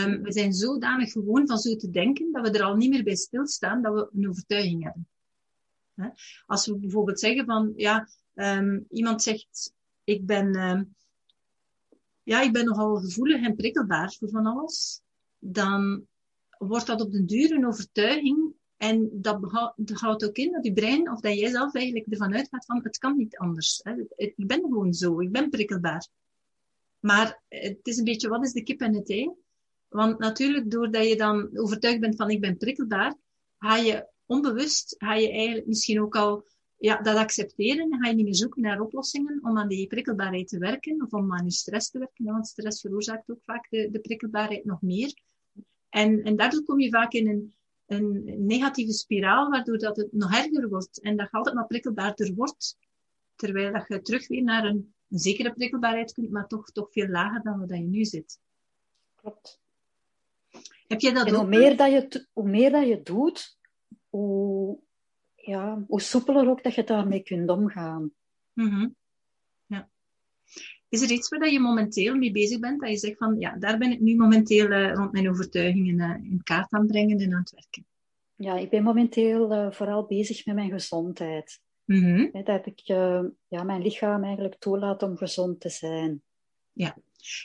Um, 0.05 0.23
we 0.23 0.32
zijn 0.32 0.53
zodanig 0.53 1.12
gewoon 1.12 1.47
van 1.47 1.58
zo 1.58 1.76
te 1.76 1.91
denken 1.91 2.32
dat 2.32 2.49
we 2.49 2.58
er 2.58 2.64
al 2.64 2.76
niet 2.76 2.91
meer 2.91 3.05
bij 3.05 3.17
stilstaan 3.17 3.82
dat 3.82 3.94
we 3.94 4.08
een 4.12 4.29
overtuiging 4.29 4.82
hebben. 4.85 5.09
Hè? 5.94 6.09
Als 6.47 6.67
we 6.67 6.79
bijvoorbeeld 6.79 7.20
zeggen 7.20 7.44
van, 7.44 7.73
ja, 7.76 8.09
um, 8.35 8.87
iemand 8.91 9.23
zegt, 9.23 9.73
ik 10.05 10.26
ben, 10.26 10.55
um, 10.70 10.94
ja, 12.23 12.41
ik 12.41 12.52
ben 12.52 12.64
nogal 12.64 12.97
gevoelig 12.97 13.43
en 13.43 13.56
prikkelbaar 13.56 14.12
voor 14.19 14.29
van 14.29 14.47
alles, 14.47 15.00
dan 15.38 16.06
wordt 16.59 16.87
dat 16.87 17.00
op 17.00 17.12
den 17.12 17.26
duur 17.26 17.52
een 17.52 17.67
overtuiging 17.67 18.55
en 18.76 19.08
dat, 19.12 19.38
houdt 19.93 20.25
ook 20.25 20.37
in 20.37 20.52
dat 20.52 20.64
je 20.64 20.73
brein, 20.73 21.11
of 21.11 21.20
dat 21.20 21.38
jij 21.38 21.50
zelf 21.50 21.75
eigenlijk 21.75 22.06
ervan 22.06 22.34
uitgaat 22.34 22.64
van, 22.64 22.81
het 22.82 22.99
kan 22.99 23.17
niet 23.17 23.37
anders. 23.37 23.81
Hè. 23.82 23.94
Ik 24.17 24.46
ben 24.46 24.61
gewoon 24.61 24.94
zo, 24.94 25.20
ik 25.20 25.32
ben 25.32 25.50
prikkelbaar. 25.50 26.09
Maar 27.00 27.42
het 27.49 27.78
is 27.83 27.97
een 27.97 28.04
beetje, 28.04 28.28
wat 28.28 28.45
is 28.45 28.52
de 28.52 28.62
kip 28.62 28.80
en 28.80 28.95
het 28.95 29.11
ei? 29.11 29.30
Want 29.88 30.18
natuurlijk, 30.18 30.71
doordat 30.71 31.09
je 31.09 31.16
dan 31.16 31.50
overtuigd 31.59 32.00
bent 32.00 32.16
van, 32.16 32.30
ik 32.30 32.40
ben 32.40 32.56
prikkelbaar, 32.56 33.14
ga 33.59 33.76
je 33.76 34.06
onbewust, 34.26 34.95
ga 34.99 35.14
je 35.14 35.30
eigenlijk 35.30 35.66
misschien 35.66 36.00
ook 36.00 36.16
al 36.16 36.45
ja, 36.78 37.02
dat 37.02 37.16
accepteren. 37.16 37.99
Ga 38.00 38.09
je 38.09 38.14
niet 38.14 38.25
meer 38.25 38.35
zoeken 38.35 38.62
naar 38.62 38.80
oplossingen 38.80 39.38
om 39.42 39.59
aan 39.59 39.68
die 39.68 39.87
prikkelbaarheid 39.87 40.49
te 40.49 40.59
werken, 40.59 41.02
of 41.02 41.12
om 41.12 41.33
aan 41.33 41.45
je 41.45 41.50
stress 41.50 41.90
te 41.90 41.99
werken. 41.99 42.25
Want 42.25 42.47
stress 42.47 42.80
veroorzaakt 42.80 43.30
ook 43.30 43.42
vaak 43.42 43.71
de, 43.71 43.90
de 43.90 44.00
prikkelbaarheid 44.00 44.64
nog 44.64 44.83
meer. 44.83 45.14
En, 45.88 46.23
en 46.23 46.37
daardoor 46.37 46.62
kom 46.62 46.80
je 46.80 46.90
vaak 46.90 47.12
in 47.12 47.28
een 47.28 47.54
een 47.87 48.35
negatieve 48.47 48.93
spiraal, 48.93 49.50
waardoor 49.50 49.78
dat 49.78 49.97
het 49.97 50.12
nog 50.12 50.35
erger 50.35 50.69
wordt 50.69 51.00
en 51.00 51.16
dat 51.16 51.28
je 51.31 51.37
altijd 51.37 51.55
maar 51.55 51.66
prikkelbaarder 51.66 52.35
wordt, 52.35 52.76
terwijl 53.37 53.73
dat 53.73 53.85
je 53.88 54.02
terug 54.02 54.28
weer 54.28 54.43
naar 54.43 54.64
een, 54.64 54.95
een 55.09 55.19
zekere 55.19 55.52
prikkelbaarheid 55.52 56.12
kunt, 56.12 56.31
maar 56.31 56.47
toch, 56.47 56.71
toch 56.71 56.93
veel 56.93 57.09
lager 57.09 57.43
dan 57.43 57.59
wat 57.59 57.69
je 57.69 57.76
nu 57.76 58.05
zit. 58.05 58.38
Klopt. 59.14 59.61
Heb 60.87 61.00
je 61.00 61.12
dat 61.12 61.26
en 61.26 61.35
ook? 61.35 61.40
Hoe 61.40 61.49
meer 61.49 61.76
dat, 61.76 61.90
je, 61.90 62.26
hoe 62.33 62.49
meer 62.49 62.71
dat 62.71 62.87
je 62.87 63.02
doet, 63.02 63.59
hoe, 64.09 64.78
ja, 65.35 65.85
hoe 65.88 66.00
soepeler 66.00 66.49
ook 66.49 66.62
dat 66.62 66.75
je 66.75 66.85
daarmee 66.85 67.23
kunt 67.23 67.50
omgaan. 67.50 68.11
Mm 68.52 68.69
-hmm. 68.69 68.97
Is 70.88 71.02
er 71.02 71.11
iets 71.11 71.28
waar 71.28 71.50
je 71.50 71.61
momenteel 71.61 72.16
mee 72.16 72.33
bezig 72.33 72.59
bent, 72.59 72.81
dat 72.81 72.90
je 72.90 72.97
zegt 72.97 73.19
van, 73.19 73.38
ja, 73.38 73.57
daar 73.57 73.78
ben 73.78 73.93
ik 73.93 74.00
nu 74.00 74.16
momenteel 74.16 74.71
uh, 74.71 74.93
rond 74.93 75.12
mijn 75.12 75.28
overtuigingen 75.28 75.99
uh, 75.99 76.31
in 76.31 76.40
kaart 76.43 76.73
aan 76.73 76.87
brengen 76.87 77.19
en 77.19 77.33
aan 77.33 77.40
het 77.40 77.50
werken? 77.50 77.87
Ja, 78.35 78.57
ik 78.57 78.71
ben 78.71 78.83
momenteel 78.83 79.52
uh, 79.52 79.71
vooral 79.71 80.07
bezig 80.07 80.47
met 80.47 80.55
mijn 80.55 80.71
gezondheid. 80.71 81.61
Mm 81.85 82.02
-hmm. 82.02 82.45
Dat 82.45 82.66
ik 82.66 82.81
ja, 83.49 83.62
mijn 83.64 83.83
lichaam 83.83 84.25
eigenlijk 84.25 84.57
toelaat 84.59 85.02
om 85.02 85.16
gezond 85.16 85.61
te 85.61 85.69
zijn. 85.69 86.23
Ja. 86.73 86.97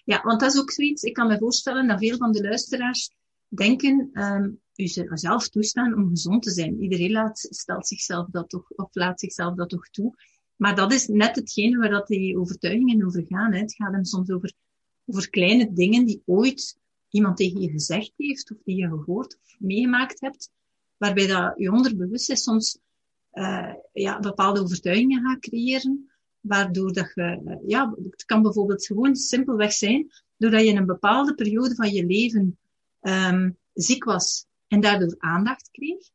ja, 0.04 0.22
want 0.24 0.40
dat 0.40 0.54
is 0.54 0.60
ook 0.60 0.72
zoiets, 0.72 1.04
ik 1.04 1.14
kan 1.14 1.28
me 1.28 1.38
voorstellen 1.38 1.88
dat 1.88 2.00
veel 2.00 2.18
van 2.18 2.32
de 2.32 2.42
luisteraars 2.42 3.12
denken, 3.48 4.10
um, 4.14 4.62
u 4.76 4.88
zelf 5.18 5.50
toestaan 5.50 5.94
om 5.94 6.10
gezond 6.10 6.44
te 6.44 6.52
zijn. 6.52 6.82
Iedereen 6.82 7.12
laat, 7.12 7.48
stelt 7.50 7.88
zichzelf 7.88 8.28
dat 8.30 8.50
toch, 8.50 8.72
of 8.72 8.90
laat 8.92 9.20
zichzelf 9.20 9.56
dat 9.56 9.70
toch 9.70 9.90
toe. 9.90 10.14
Maar 10.62 10.76
dat 10.76 10.94
is 10.94 11.08
net 11.08 11.36
hetgene 11.36 11.78
waar 11.78 11.90
dat 11.90 12.08
die 12.08 12.38
overtuigingen 12.38 13.06
over 13.06 13.26
gaan. 13.28 13.54
Hè. 13.54 13.60
Het 13.60 13.76
gaat 13.76 13.92
hem 13.92 14.04
soms 14.04 14.30
over, 14.30 14.54
over 15.06 15.30
kleine 15.30 15.74
dingen 15.74 16.06
die 16.06 16.22
ooit 16.26 16.78
iemand 17.10 17.38
tegen 17.38 17.62
je 17.62 17.70
gezegd 17.70 18.14
heeft, 18.18 18.52
of 18.52 18.58
die 18.64 18.76
je 18.76 18.88
gehoord 18.88 19.40
of 19.44 19.56
meegemaakt 19.60 20.20
hebt, 20.20 20.50
waarbij 20.98 21.28
dat 21.28 21.54
je 21.58 21.72
onderbewustzijn 21.72 22.38
soms 22.38 22.80
uh, 23.34 23.74
ja, 23.94 24.20
bepaalde 24.20 24.62
overtuigingen 24.62 25.22
gaat 25.22 25.40
creëren, 25.40 26.10
waardoor 26.40 26.94
dat 26.94 27.12
je, 27.14 27.42
uh, 27.46 27.56
ja, 27.66 27.96
het 28.12 28.26
kan 28.26 28.42
bijvoorbeeld 28.42 28.86
gewoon 28.86 29.16
simpelweg 29.16 29.74
zijn, 29.74 30.12
doordat 30.38 30.62
je 30.62 30.68
in 30.68 30.78
een 30.78 30.86
bepaalde 30.86 31.36
periode 31.36 31.76
van 31.76 31.92
je 31.94 32.06
leven 32.06 32.58
um, 33.02 33.58
ziek 33.74 34.04
was 34.04 34.46
en 34.68 34.82
daardoor 34.82 35.16
aandacht 35.18 35.70
kreeg, 35.72 36.10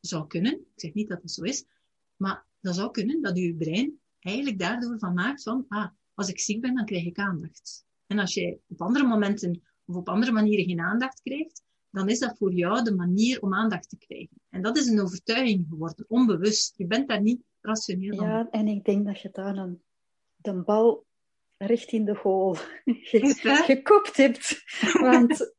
zou 0.00 0.26
kunnen, 0.26 0.52
ik 0.52 0.66
zeg 0.74 0.94
niet 0.94 1.08
dat 1.08 1.22
het 1.22 1.30
zo 1.30 1.42
is, 1.42 1.64
maar 2.16 2.46
dat 2.60 2.74
zou 2.74 2.90
kunnen 2.90 3.22
dat 3.22 3.36
uw 3.36 3.56
brein 3.56 4.00
eigenlijk 4.18 4.58
daardoor 4.58 4.98
van 4.98 5.14
maakt 5.14 5.42
van, 5.42 5.64
ah, 5.68 5.88
als 6.14 6.28
ik 6.28 6.40
ziek 6.40 6.60
ben, 6.60 6.74
dan 6.74 6.84
krijg 6.84 7.04
ik 7.04 7.18
aandacht. 7.18 7.86
En 8.06 8.18
als 8.18 8.34
je 8.34 8.58
op 8.68 8.80
andere 8.80 9.06
momenten 9.06 9.62
of 9.84 9.94
op 9.94 10.08
andere 10.08 10.32
manieren 10.32 10.64
geen 10.64 10.80
aandacht 10.80 11.20
krijgt, 11.22 11.62
dan 11.90 12.08
is 12.08 12.18
dat 12.18 12.36
voor 12.38 12.52
jou 12.52 12.82
de 12.82 12.94
manier 12.94 13.42
om 13.42 13.54
aandacht 13.54 13.88
te 13.88 13.98
krijgen. 13.98 14.40
En 14.50 14.62
dat 14.62 14.76
is 14.76 14.86
een 14.86 15.00
overtuiging 15.00 15.66
geworden, 15.68 16.04
onbewust. 16.08 16.74
Je 16.76 16.86
bent 16.86 17.08
daar 17.08 17.22
niet 17.22 17.42
rationeel 17.60 18.16
van. 18.16 18.26
Ja, 18.26 18.48
en 18.50 18.68
ik 18.68 18.84
denk 18.84 19.06
dat 19.06 19.20
je 19.20 19.28
daar 19.32 19.56
een, 19.56 19.82
de 20.36 20.52
bal 20.52 21.06
recht 21.56 21.92
in 21.92 22.04
de 22.04 22.14
goal 22.14 22.56
gekopt 23.72 24.16
hebt. 24.16 24.62
Want 25.00 25.54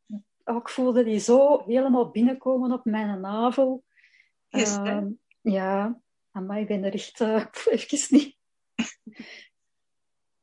ik 0.45 0.69
voelde 0.69 1.03
die 1.03 1.19
zo 1.19 1.63
helemaal 1.65 2.09
binnenkomen 2.09 2.71
op 2.71 2.85
mijn 2.85 3.21
navel. 3.21 3.83
Uh, 4.49 5.01
ja, 5.41 6.01
maar 6.39 6.59
ik 6.59 6.67
ben 6.67 6.83
er 6.83 6.93
echt 6.93 7.19
uh, 7.19 7.45
even 7.65 8.17
niet... 8.17 8.37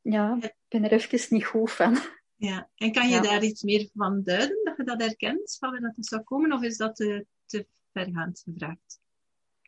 ja, 0.00 0.36
ik 0.40 0.54
ben 0.68 0.84
er 0.84 0.92
even 0.92 1.34
niet 1.34 1.44
goed 1.44 1.72
van. 1.72 1.98
Ja, 2.34 2.70
en 2.74 2.92
kan 2.92 3.08
je 3.08 3.20
daar 3.20 3.42
iets 3.42 3.62
meer 3.62 3.88
van 3.94 4.22
duiden, 4.22 4.64
dat 4.64 4.76
je 4.76 4.84
dat 4.84 5.00
herkent, 5.00 5.56
van 5.58 5.70
waar 5.70 5.80
dat 5.80 6.06
zou 6.06 6.22
komen, 6.22 6.52
of 6.52 6.62
is 6.62 6.76
dat 6.76 6.96
te, 6.96 7.26
te 7.46 7.66
vergaand 7.92 8.42
gevraagd? 8.44 9.00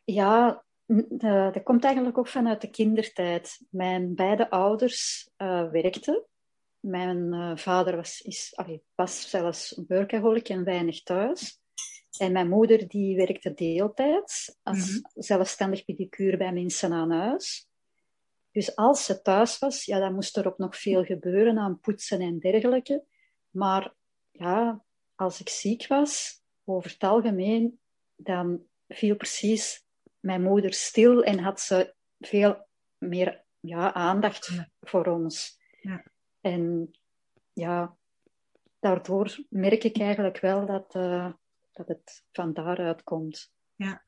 Ja, 0.05 0.63
dat 1.51 1.63
komt 1.63 1.83
eigenlijk 1.83 2.17
ook 2.17 2.27
vanuit 2.27 2.61
de 2.61 2.69
kindertijd. 2.69 3.61
Mijn 3.69 4.15
beide 4.15 4.49
ouders 4.49 5.29
uh, 5.37 5.71
werkten. 5.71 6.25
Mijn 6.79 7.33
uh, 7.33 7.57
vader 7.57 7.95
was, 7.95 8.21
is, 8.21 8.55
allee, 8.55 8.83
was 8.95 9.29
zelfs 9.29 9.81
workaholic 9.87 10.49
en 10.49 10.63
weinig 10.63 11.03
thuis. 11.03 11.59
En 12.17 12.31
mijn 12.31 12.49
moeder 12.49 12.87
die 12.87 13.15
werkte 13.15 13.53
deeltijds 13.53 14.55
als 14.63 14.77
mm 14.77 14.93
-hmm. 14.93 15.23
zelfstandig 15.23 15.85
pedicure 15.85 16.37
bij 16.37 16.53
mensen 16.53 16.93
aan 16.93 17.11
huis. 17.11 17.67
Dus 18.51 18.75
als 18.75 19.05
ze 19.05 19.21
thuis 19.21 19.59
was, 19.59 19.85
ja, 19.85 19.99
dan 19.99 20.13
moest 20.13 20.37
er 20.37 20.47
ook 20.47 20.57
nog 20.57 20.77
veel 20.77 21.03
gebeuren 21.03 21.57
aan 21.57 21.79
poetsen 21.79 22.21
en 22.21 22.39
dergelijke. 22.39 23.03
Maar 23.49 23.93
ja, 24.31 24.83
als 25.15 25.39
ik 25.39 25.49
ziek 25.49 25.87
was, 25.87 26.41
over 26.63 26.91
het 26.91 27.03
algemeen, 27.03 27.79
dan 28.15 28.63
viel 28.87 29.15
precies 29.15 29.83
mijn 30.19 30.41
moeder 30.41 30.73
stil 30.73 31.23
en 31.23 31.39
had 31.39 31.61
ze 31.61 31.93
veel 32.19 32.67
meer 32.97 33.43
ja, 33.59 33.93
aandacht 33.93 34.51
voor 34.81 35.05
ons. 35.05 35.59
Ja. 35.81 36.03
En 36.41 36.91
ja, 37.53 37.97
daardoor 38.79 39.37
merk 39.49 39.83
ik 39.83 39.97
eigenlijk 39.97 40.39
wel 40.39 40.65
dat, 40.65 40.95
uh, 40.95 41.33
dat 41.79 41.87
het 41.87 42.23
van 42.31 42.53
daaruit 42.53 43.03
komt. 43.03 43.51
Ja. 43.75 44.05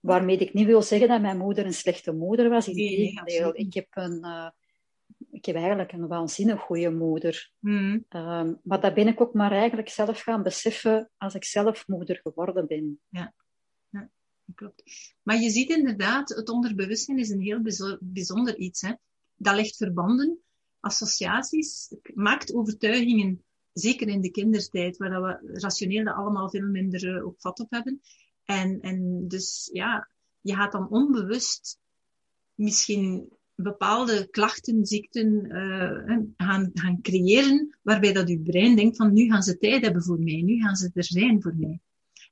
Waarmee 0.00 0.38
ik 0.38 0.52
niet 0.52 0.66
wil 0.66 0.82
zeggen 0.82 1.08
dat 1.08 1.20
mijn 1.20 1.38
moeder 1.38 1.66
een 1.66 1.74
slechte 1.74 2.12
moeder 2.12 2.48
was. 2.48 2.66
Nee, 2.66 3.12
nee, 3.24 3.52
ik, 3.52 3.74
heb 3.74 3.86
een, 3.90 4.18
uh, 4.24 4.50
ik 5.30 5.44
heb 5.44 5.56
eigenlijk 5.56 5.92
een 5.92 6.06
waanzinnig 6.06 6.60
goede 6.60 6.90
moeder. 6.90 7.52
Mm. 7.58 8.04
Um, 8.08 8.60
maar 8.62 8.80
dat 8.80 8.94
ben 8.94 9.06
ik 9.06 9.20
ook 9.20 9.34
maar 9.34 9.52
eigenlijk 9.52 9.88
zelf 9.88 10.20
gaan 10.20 10.42
beseffen 10.42 11.10
als 11.16 11.34
ik 11.34 11.44
zelf 11.44 11.88
moeder 11.88 12.20
geworden 12.22 12.66
ben. 12.66 13.00
Ja, 13.08 13.34
ja 13.90 14.10
klopt. 14.54 14.82
Maar 15.22 15.36
je 15.36 15.50
ziet 15.50 15.70
inderdaad, 15.70 16.28
het 16.28 16.48
onderbewustzijn 16.48 17.18
is 17.18 17.30
een 17.30 17.40
heel 17.40 17.62
bijzonder 18.00 18.56
iets. 18.56 18.80
Hè? 18.80 18.92
Dat 19.36 19.54
legt 19.54 19.76
verbanden, 19.76 20.38
associaties, 20.80 21.94
maakt 22.14 22.54
overtuigingen, 22.54 23.44
zeker 23.72 24.08
in 24.08 24.20
de 24.20 24.30
kindertijd, 24.30 24.96
waar 24.96 25.22
we 25.22 25.58
rationeel 25.60 26.04
dat 26.04 26.14
allemaal 26.14 26.50
veel 26.50 26.66
minder 26.66 27.04
uh, 27.04 27.26
vat 27.36 27.60
op 27.60 27.70
hebben. 27.70 28.00
En, 28.44 28.80
en 28.80 29.28
dus 29.28 29.70
ja, 29.72 30.08
je 30.40 30.54
gaat 30.54 30.72
dan 30.72 30.88
onbewust 30.88 31.78
misschien 32.54 33.28
bepaalde 33.54 34.28
klachten, 34.30 34.86
ziekten 34.86 35.44
uh, 35.44 36.18
gaan, 36.36 36.70
gaan 36.74 37.00
creëren, 37.02 37.78
waarbij 37.82 38.12
dat 38.12 38.28
je 38.28 38.40
brein 38.40 38.76
denkt 38.76 38.96
van 38.96 39.12
nu 39.12 39.30
gaan 39.30 39.42
ze 39.42 39.58
tijd 39.58 39.82
hebben 39.82 40.02
voor 40.02 40.18
mij, 40.18 40.42
nu 40.42 40.60
gaan 40.60 40.76
ze 40.76 40.90
er 40.94 41.04
zijn 41.04 41.42
voor 41.42 41.54
mij. 41.56 41.80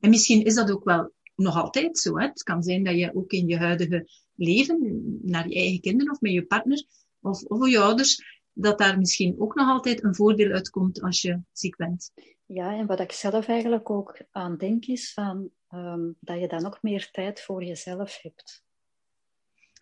En 0.01 0.11
misschien 0.11 0.45
is 0.45 0.55
dat 0.55 0.71
ook 0.71 0.85
wel 0.85 1.13
nog 1.35 1.57
altijd 1.57 1.99
zo. 1.99 2.19
Hè? 2.19 2.27
Het 2.27 2.43
kan 2.43 2.63
zijn 2.63 2.85
dat 2.85 2.99
je 2.99 3.15
ook 3.15 3.33
in 3.33 3.47
je 3.47 3.57
huidige 3.57 4.09
leven, 4.35 5.03
naar 5.23 5.49
je 5.49 5.55
eigen 5.55 5.81
kinderen 5.81 6.13
of 6.13 6.21
met 6.21 6.33
je 6.33 6.47
partner 6.47 6.85
of, 7.21 7.43
of 7.43 7.69
je 7.69 7.79
ouders, 7.79 8.40
dat 8.61 8.79
daar 8.79 8.99
misschien 8.99 9.35
ook 9.39 9.55
nog 9.55 9.69
altijd 9.69 10.05
een 10.05 10.15
voordeel 10.15 10.51
uitkomt 10.51 11.03
als 11.03 11.23
je 11.23 11.41
ziek 11.53 11.77
bent. 11.77 12.13
Ja, 12.47 12.77
en 12.77 12.87
wat 12.87 13.01
ik 13.01 13.13
zelf 13.13 13.49
eigenlijk 13.49 13.91
ook 13.91 14.23
aan 14.31 14.57
denk 14.57 14.87
is 14.87 15.13
van, 15.13 15.51
um, 15.71 16.17
dat 16.21 16.41
je 16.41 16.49
dan 16.49 16.67
ook 16.67 16.83
meer 16.83 17.11
tijd 17.11 17.41
voor 17.41 17.65
jezelf 17.65 18.19
hebt. 18.23 18.63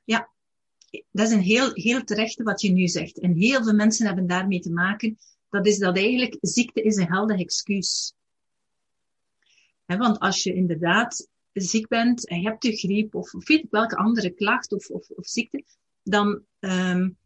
Ja, 0.05 0.31
dat 1.11 1.27
is 1.27 1.33
een 1.33 1.41
heel, 1.41 1.71
heel 1.73 2.05
terechte 2.05 2.43
wat 2.43 2.61
je 2.61 2.73
nu 2.73 2.87
zegt. 2.87 3.21
En 3.21 3.35
heel 3.35 3.63
veel 3.63 3.75
mensen 3.75 4.07
hebben 4.07 4.27
daarmee 4.27 4.61
te 4.61 4.73
maken. 4.73 5.19
Dat 5.51 5.67
is 5.67 5.79
dat 5.79 5.97
eigenlijk 5.97 6.37
ziekte 6.41 6.83
is 6.83 6.97
een 6.97 7.07
geldig 7.07 7.41
excuus. 7.41 8.15
He, 9.85 9.97
want 9.97 10.19
als 10.19 10.43
je 10.43 10.55
inderdaad 10.55 11.29
ziek 11.53 11.89
bent 11.89 12.29
en 12.29 12.41
je 12.41 12.49
hebt 12.49 12.63
de 12.63 12.77
griep 12.77 13.15
of, 13.15 13.35
of 13.35 13.49
weet 13.49 13.67
welke 13.71 13.97
andere 13.97 14.31
klacht 14.31 14.73
of, 14.73 14.89
of, 14.89 15.09
of 15.09 15.27
ziekte, 15.27 15.65
dan 16.03 16.43
um, 16.59 17.17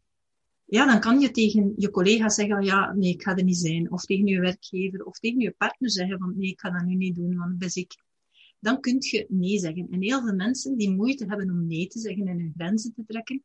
ja, 0.73 0.85
dan 0.85 0.99
kan 0.99 1.19
je 1.19 1.31
tegen 1.31 1.73
je 1.77 1.89
collega 1.89 2.29
zeggen, 2.29 2.63
ja, 2.63 2.93
nee, 2.93 3.09
ik 3.09 3.21
ga 3.21 3.35
er 3.35 3.43
niet 3.43 3.57
zijn. 3.57 3.91
Of 3.91 4.03
tegen 4.03 4.25
je 4.25 4.39
werkgever, 4.39 5.03
of 5.05 5.19
tegen 5.19 5.39
je 5.39 5.51
partner 5.51 5.91
zeggen 5.91 6.19
van, 6.19 6.33
nee, 6.37 6.49
ik 6.49 6.59
ga 6.59 6.71
dat 6.71 6.85
nu 6.85 6.95
niet 6.95 7.15
doen, 7.15 7.37
want 7.37 7.57
ben 7.57 7.69
ik. 7.73 7.95
Dan 8.59 8.79
kun 8.79 8.97
je 8.99 9.25
nee 9.29 9.59
zeggen. 9.59 9.87
En 9.89 10.01
heel 10.01 10.21
veel 10.21 10.35
mensen 10.35 10.77
die 10.77 10.91
moeite 10.91 11.25
hebben 11.25 11.49
om 11.49 11.67
nee 11.67 11.87
te 11.87 11.99
zeggen 11.99 12.27
en 12.27 12.39
hun 12.39 12.53
grenzen 12.57 12.93
te 12.93 13.03
trekken, 13.07 13.43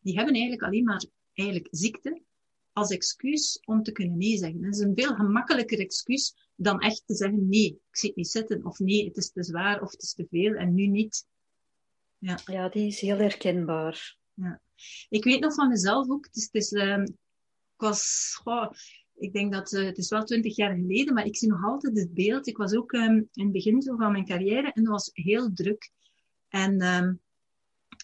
die 0.00 0.14
hebben 0.14 0.32
eigenlijk 0.34 0.62
alleen 0.62 0.84
maar 0.84 1.04
eigenlijk 1.32 1.68
ziekte 1.70 2.22
als 2.72 2.90
excuus 2.90 3.60
om 3.64 3.82
te 3.82 3.92
kunnen 3.92 4.18
nee 4.18 4.36
zeggen. 4.36 4.62
Dat 4.62 4.74
is 4.74 4.80
een 4.80 4.94
veel 4.94 5.14
gemakkelijker 5.14 5.78
excuus 5.78 6.34
dan 6.56 6.80
echt 6.80 7.02
te 7.06 7.14
zeggen, 7.14 7.48
nee, 7.48 7.66
ik 7.66 7.96
zit 7.96 8.16
niet 8.16 8.28
zitten, 8.28 8.64
of 8.64 8.78
nee, 8.78 9.04
het 9.04 9.16
is 9.16 9.30
te 9.32 9.42
zwaar, 9.42 9.82
of 9.82 9.90
het 9.90 10.02
is 10.02 10.12
te 10.12 10.26
veel, 10.30 10.54
en 10.54 10.74
nu 10.74 10.86
niet. 10.86 11.26
Ja, 12.18 12.38
ja 12.44 12.68
die 12.68 12.86
is 12.86 13.00
heel 13.00 13.18
herkenbaar. 13.18 14.16
Ja. 14.34 14.60
Ik 15.08 15.24
weet 15.24 15.40
nog 15.40 15.54
van 15.54 15.68
mezelf 15.68 16.10
ook, 16.10 16.26
het 16.26 16.36
is, 16.36 16.44
het 16.44 16.54
is, 16.54 16.72
uh, 16.72 17.02
ik 17.02 17.14
was, 17.76 18.40
ik 19.14 19.32
denk 19.32 19.52
dat 19.52 19.72
uh, 19.72 19.84
het 19.84 19.98
is 19.98 20.08
wel 20.08 20.24
twintig 20.24 20.56
jaar 20.56 20.74
geleden, 20.74 21.14
maar 21.14 21.26
ik 21.26 21.36
zie 21.36 21.48
nog 21.48 21.64
altijd 21.64 21.98
het 21.98 22.14
beeld. 22.14 22.46
Ik 22.46 22.56
was 22.56 22.74
ook 22.74 22.92
um, 22.92 23.28
in 23.32 23.44
het 23.44 23.52
begin 23.52 23.82
van 23.82 24.12
mijn 24.12 24.26
carrière 24.26 24.72
en 24.72 24.82
dat 24.82 24.92
was 24.92 25.10
heel 25.12 25.52
druk. 25.52 25.90
En, 26.48 26.72
um, 26.72 27.20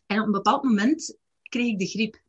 en 0.06 0.20
op 0.20 0.26
een 0.26 0.32
bepaald 0.32 0.62
moment 0.62 1.18
kreeg 1.42 1.66
ik 1.66 1.78
de 1.78 1.86
griep. 1.86 2.22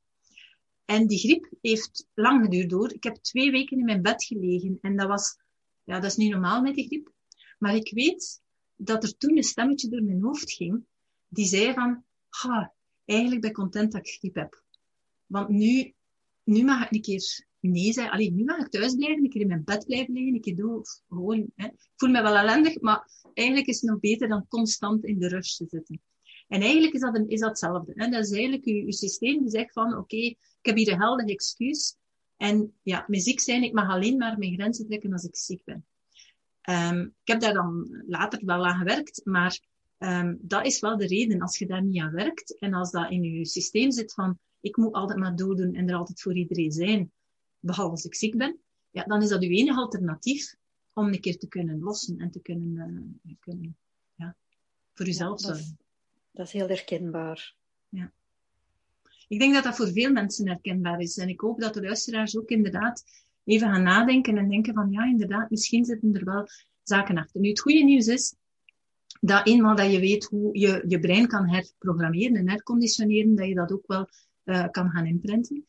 En 0.85 1.07
die 1.07 1.19
griep 1.19 1.49
heeft 1.61 2.07
lang 2.13 2.43
geduurd 2.43 2.69
door. 2.69 2.93
Ik 2.93 3.03
heb 3.03 3.15
twee 3.15 3.51
weken 3.51 3.77
in 3.77 3.85
mijn 3.85 4.01
bed 4.01 4.23
gelegen 4.23 4.77
en 4.81 4.95
dat 4.95 5.07
was, 5.07 5.37
ja, 5.83 5.99
dat 5.99 6.11
is 6.11 6.17
niet 6.17 6.31
normaal 6.31 6.61
met 6.61 6.75
die 6.75 6.85
griep. 6.87 7.11
Maar 7.59 7.75
ik 7.75 7.91
weet 7.93 8.41
dat 8.75 9.03
er 9.03 9.17
toen 9.17 9.37
een 9.37 9.43
stemmetje 9.43 9.89
door 9.89 10.03
mijn 10.03 10.21
hoofd 10.21 10.51
ging, 10.51 10.85
die 11.27 11.45
zei 11.45 11.73
van, 11.73 12.03
eigenlijk 13.05 13.41
ben 13.41 13.49
ik 13.49 13.55
content 13.55 13.91
dat 13.91 14.07
ik 14.07 14.13
griep 14.13 14.35
heb. 14.35 14.63
Want 15.25 15.49
nu, 15.49 15.93
nu 16.43 16.63
mag 16.63 16.85
ik 16.85 16.91
een 16.91 17.01
keer 17.01 17.45
nee 17.59 17.93
zeggen. 17.93 18.13
Alleen 18.13 18.35
nu 18.35 18.43
mag 18.43 18.57
ik 18.57 18.67
thuis 18.67 18.95
blijven, 18.95 19.23
een 19.23 19.29
keer 19.29 19.41
in 19.41 19.47
mijn 19.47 19.63
bed 19.63 19.85
blijven 19.85 20.13
liggen, 20.13 20.33
een 20.33 20.41
keer 20.41 20.55
doen, 20.55 20.81
gewoon, 21.07 21.51
hè. 21.55 21.65
Ik 21.65 21.91
voel 21.95 22.09
me 22.09 22.21
wel 22.21 22.35
ellendig, 22.37 22.79
maar 22.79 23.09
eigenlijk 23.33 23.67
is 23.67 23.81
het 23.81 23.89
nog 23.89 23.99
beter 23.99 24.27
dan 24.27 24.47
constant 24.47 25.05
in 25.05 25.19
de 25.19 25.27
rush 25.27 25.55
te 25.55 25.65
zitten. 25.69 26.01
En 26.47 26.61
eigenlijk 26.61 26.93
is 26.93 26.99
dat, 26.99 27.23
is 27.27 27.39
dat 27.39 27.49
hetzelfde. 27.49 27.91
Hè. 27.95 28.09
Dat 28.09 28.23
is 28.23 28.31
eigenlijk 28.31 28.65
je, 28.65 28.93
systeem 28.93 29.39
die 29.39 29.49
zegt 29.49 29.73
van, 29.73 29.97
oké, 29.97 30.15
ik 30.15 30.37
heb 30.61 30.75
hier 30.75 30.91
een 30.91 30.99
helder 30.99 31.25
excuus. 31.25 31.95
En 32.37 32.73
ja, 32.81 33.05
met 33.07 33.23
ziek 33.23 33.39
zijn, 33.39 33.63
ik 33.63 33.73
mag 33.73 33.89
alleen 33.89 34.17
maar 34.17 34.37
mijn 34.37 34.53
grenzen 34.53 34.85
trekken 34.87 35.13
als 35.13 35.23
ik 35.23 35.35
ziek 35.35 35.63
ben. 35.63 35.85
Um, 36.69 37.01
ik 37.01 37.31
heb 37.31 37.39
daar 37.39 37.53
dan 37.53 38.03
later 38.07 38.45
wel 38.45 38.65
aan 38.65 38.77
gewerkt, 38.77 39.21
maar 39.23 39.59
Um, 39.99 40.37
dat 40.41 40.65
is 40.65 40.79
wel 40.79 40.97
de 40.97 41.07
reden. 41.07 41.41
Als 41.41 41.57
je 41.57 41.65
daar 41.65 41.83
niet 41.83 42.01
aan 42.01 42.11
werkt 42.11 42.57
en 42.59 42.73
als 42.73 42.91
dat 42.91 43.11
in 43.11 43.23
je 43.23 43.45
systeem 43.45 43.91
zit 43.91 44.13
van 44.13 44.39
ik 44.59 44.77
moet 44.77 44.93
altijd 44.93 45.19
maar 45.19 45.35
doordoen 45.35 45.73
en 45.73 45.89
er 45.89 45.95
altijd 45.95 46.21
voor 46.21 46.35
iedereen 46.35 46.71
zijn, 46.71 47.11
behalve 47.59 47.91
als 47.91 48.05
ik 48.05 48.15
ziek 48.15 48.37
ben, 48.37 48.59
ja, 48.89 49.03
dan 49.03 49.21
is 49.21 49.29
dat 49.29 49.41
uw 49.41 49.49
enige 49.49 49.79
alternatief 49.79 50.55
om 50.93 51.07
een 51.07 51.19
keer 51.19 51.37
te 51.37 51.47
kunnen 51.47 51.79
lossen 51.79 52.17
en 52.17 52.31
te 52.31 52.39
kunnen, 52.39 53.19
uh, 53.23 53.33
kunnen 53.39 53.77
ja, 54.15 54.35
voor 54.93 55.05
jezelf 55.05 55.41
ja, 55.41 55.47
zorgen. 55.47 55.77
Dat 56.31 56.45
is 56.45 56.53
heel 56.53 56.67
herkenbaar. 56.67 57.55
Ja. 57.89 58.11
Ik 59.27 59.39
denk 59.39 59.53
dat 59.53 59.63
dat 59.63 59.75
voor 59.75 59.91
veel 59.91 60.11
mensen 60.11 60.47
herkenbaar 60.47 60.99
is. 60.99 61.17
En 61.17 61.29
ik 61.29 61.39
hoop 61.39 61.59
dat 61.59 61.73
de 61.73 61.81
luisteraars 61.81 62.37
ook 62.37 62.49
inderdaad 62.49 63.03
even 63.43 63.67
gaan 63.67 63.83
nadenken 63.83 64.37
en 64.37 64.49
denken 64.49 64.73
van 64.73 64.91
ja, 64.91 65.05
inderdaad, 65.05 65.49
misschien 65.49 65.85
zitten 65.85 66.13
er 66.13 66.25
wel 66.25 66.47
zaken 66.83 67.17
achter. 67.17 67.41
Nu, 67.41 67.49
het 67.49 67.59
goede 67.59 67.83
nieuws 67.83 68.07
is, 68.07 68.35
dat 69.25 69.47
eenmaal 69.47 69.75
dat 69.75 69.91
je 69.91 69.99
weet 69.99 70.25
hoe 70.25 70.59
je 70.59 70.83
je 70.87 70.99
brein 70.99 71.27
kan 71.27 71.49
herprogrammeren 71.49 72.35
en 72.35 72.49
herconditioneren, 72.49 73.35
dat 73.35 73.47
je 73.47 73.55
dat 73.55 73.71
ook 73.71 73.87
wel 73.87 74.09
uh, 74.43 74.67
kan 74.71 74.89
gaan 74.89 75.05
imprinten. 75.05 75.65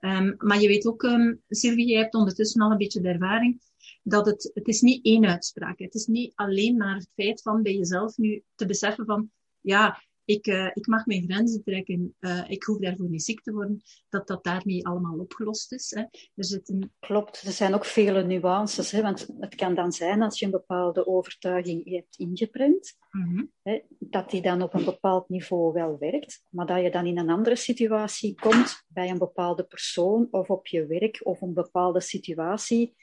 Um, 0.00 0.34
maar 0.38 0.60
je 0.60 0.68
weet 0.68 0.86
ook, 0.86 1.02
um, 1.02 1.42
Sylvie, 1.48 1.86
jij 1.86 2.00
hebt 2.00 2.14
ondertussen 2.14 2.62
al 2.62 2.70
een 2.70 2.78
beetje 2.78 3.00
de 3.00 3.08
ervaring, 3.08 3.60
dat 4.02 4.26
het, 4.26 4.50
het 4.54 4.68
is 4.68 4.80
niet 4.80 5.04
één 5.04 5.26
uitspraak. 5.26 5.78
Het 5.78 5.94
is 5.94 6.06
niet 6.06 6.32
alleen 6.34 6.76
maar 6.76 6.94
het 6.94 7.10
feit 7.14 7.42
van 7.42 7.62
bij 7.62 7.76
jezelf 7.76 8.16
nu 8.16 8.42
te 8.54 8.66
beseffen 8.66 9.06
van, 9.06 9.30
ja, 9.60 10.02
ik, 10.28 10.46
uh, 10.46 10.70
ik 10.72 10.86
mag 10.86 11.06
mijn 11.06 11.22
grenzen 11.22 11.62
trekken, 11.62 12.14
uh, 12.20 12.50
ik 12.50 12.62
hoef 12.62 12.78
daarvoor 12.78 13.08
niet 13.08 13.22
ziek 13.22 13.42
te 13.42 13.52
worden, 13.52 13.82
dat 14.08 14.26
dat 14.26 14.44
daarmee 14.44 14.86
allemaal 14.86 15.18
opgelost 15.18 15.72
is. 15.72 15.90
Hè. 15.90 16.00
Er 16.34 16.44
zitten... 16.44 16.94
Klopt, 17.00 17.42
er 17.42 17.52
zijn 17.52 17.74
ook 17.74 17.84
vele 17.84 18.22
nuances. 18.22 18.90
Hè, 18.90 19.02
want 19.02 19.28
het 19.38 19.54
kan 19.54 19.74
dan 19.74 19.92
zijn 19.92 20.22
als 20.22 20.38
je 20.38 20.44
een 20.44 20.50
bepaalde 20.50 21.06
overtuiging 21.06 21.90
hebt 21.90 22.18
ingeprent, 22.18 22.96
mm 23.10 23.22
-hmm. 23.22 23.52
hè, 23.62 23.80
dat 23.98 24.30
die 24.30 24.42
dan 24.42 24.62
op 24.62 24.74
een 24.74 24.84
bepaald 24.84 25.28
niveau 25.28 25.72
wel 25.72 25.98
werkt, 25.98 26.42
maar 26.50 26.66
dat 26.66 26.82
je 26.82 26.90
dan 26.90 27.06
in 27.06 27.18
een 27.18 27.30
andere 27.30 27.56
situatie 27.56 28.34
komt, 28.34 28.84
bij 28.88 29.10
een 29.10 29.18
bepaalde 29.18 29.64
persoon 29.64 30.28
of 30.30 30.50
op 30.50 30.66
je 30.66 30.86
werk 30.86 31.20
of 31.22 31.40
een 31.40 31.54
bepaalde 31.54 32.00
situatie, 32.00 32.96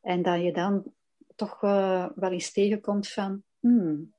en 0.00 0.22
dat 0.22 0.42
je 0.42 0.52
dan 0.52 0.92
toch 1.34 1.62
uh, 1.62 2.08
wel 2.14 2.30
eens 2.30 2.52
tegenkomt 2.52 3.08
van, 3.08 3.42
hmm, 3.60 4.14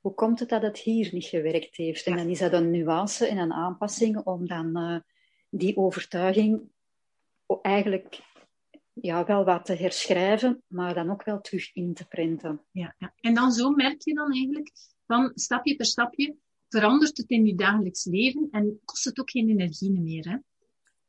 hoe 0.00 0.14
komt 0.14 0.40
het 0.40 0.48
dat 0.48 0.62
het 0.62 0.78
hier 0.78 1.08
niet 1.12 1.24
gewerkt 1.24 1.76
heeft? 1.76 2.06
En 2.06 2.16
dan 2.16 2.28
is 2.28 2.38
dat 2.38 2.52
een 2.52 2.70
nuance 2.70 3.26
en 3.26 3.38
een 3.38 3.52
aanpassing 3.52 4.16
om 4.16 4.46
dan 4.46 4.78
uh, 4.78 4.98
die 5.50 5.76
overtuiging 5.76 6.60
eigenlijk 7.62 8.20
ja, 8.92 9.24
wel 9.26 9.44
wat 9.44 9.64
te 9.64 9.74
herschrijven, 9.74 10.62
maar 10.66 10.94
dan 10.94 11.10
ook 11.10 11.24
wel 11.24 11.40
terug 11.40 11.74
in 11.74 11.94
te 11.94 12.06
printen. 12.06 12.60
Ja, 12.70 12.94
ja. 12.98 13.14
En 13.20 13.34
dan 13.34 13.52
zo 13.52 13.70
merk 13.70 14.02
je 14.02 14.14
dan 14.14 14.32
eigenlijk 14.32 14.70
van 15.06 15.32
stapje 15.34 15.76
per 15.76 15.86
stapje 15.86 16.36
verandert 16.68 17.16
het 17.16 17.30
in 17.30 17.46
je 17.46 17.54
dagelijks 17.54 18.04
leven 18.04 18.48
en 18.50 18.80
kost 18.84 19.04
het 19.04 19.20
ook 19.20 19.30
geen 19.30 19.48
energie 19.48 20.00
meer. 20.00 20.28
Hè? 20.28 20.36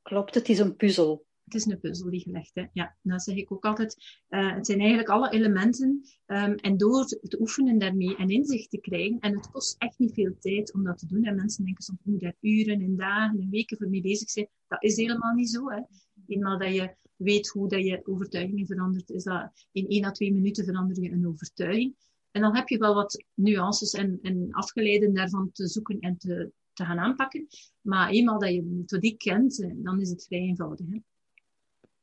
Klopt, 0.02 0.36
het 0.36 0.50
is 0.50 0.60
een 0.60 0.76
puzzel 0.76 1.26
het 1.53 1.62
is 1.62 1.72
een 1.72 1.79
puzzel 1.79 2.10
die 2.10 2.20
gelegd 2.20 2.55
is. 2.55 2.67
Ja, 2.74 2.98
dat 3.01 3.24
zeg 3.24 3.36
ik 3.36 3.51
ook 3.51 3.65
altijd. 3.65 3.96
Uh, 4.29 4.55
het 4.55 4.65
zijn 4.65 4.79
eigenlijk 4.79 5.10
alle 5.10 5.29
elementen. 5.29 6.01
Um, 6.25 6.55
en 6.55 6.77
door 6.77 7.05
te 7.05 7.39
oefenen 7.39 7.77
daarmee 7.77 8.15
en 8.15 8.29
inzicht 8.29 8.70
te 8.70 8.79
krijgen, 8.79 9.20
en 9.20 9.36
het 9.36 9.51
kost 9.51 9.75
echt 9.77 10.00
niet 10.00 10.13
veel 10.13 10.36
tijd 10.39 10.74
om 10.74 10.84
dat 10.84 10.98
te 10.98 11.08
doen. 11.08 11.24
En 11.24 11.36
mensen 11.36 11.65
denken 11.65 11.84
soms, 11.84 12.00
moet 12.03 12.22
daar 12.22 12.36
uren 12.39 12.81
en 12.81 12.96
dagen 12.96 13.39
en 13.39 13.50
weken 13.50 13.77
voor 13.77 13.89
mee 13.89 14.01
bezig 14.01 14.29
zijn. 14.29 14.48
Dat 14.67 14.84
is 14.84 14.96
helemaal 14.96 15.34
niet 15.34 15.50
zo. 15.50 15.70
Hè. 15.70 15.81
Eenmaal 16.27 16.58
dat 16.58 16.74
je 16.74 16.96
weet 17.15 17.48
hoe 17.48 17.67
dat 17.67 17.84
je 17.84 18.01
overtuigingen 18.03 18.65
verandert, 18.65 19.10
is 19.10 19.24
dat 19.24 19.67
in 19.72 19.88
één 19.88 20.05
à 20.05 20.12
twee 20.12 20.34
minuten 20.34 20.65
verander 20.65 21.01
je 21.01 21.12
een 21.12 21.27
overtuiging. 21.27 21.96
En 22.31 22.41
dan 22.41 22.55
heb 22.55 22.67
je 22.67 22.77
wel 22.77 22.93
wat 22.93 23.24
nuances 23.34 23.93
en, 23.93 24.20
en 24.22 24.48
afgeleiden 24.51 25.13
daarvan 25.13 25.50
te 25.51 25.67
zoeken 25.67 26.00
en 26.00 26.17
te, 26.17 26.51
te 26.74 26.86
gaan 26.86 27.00
aanpakken. 27.00 27.48
Maar 27.81 28.10
eenmaal 28.10 28.39
dat 28.39 28.53
je 28.53 28.63
de 28.63 28.70
methodiek 28.70 29.17
kent, 29.17 29.62
eh, 29.62 29.72
dan 29.75 30.01
is 30.01 30.10
het 30.10 30.25
vrij 30.25 30.39
eenvoudig. 30.39 30.86
Hè 30.89 31.00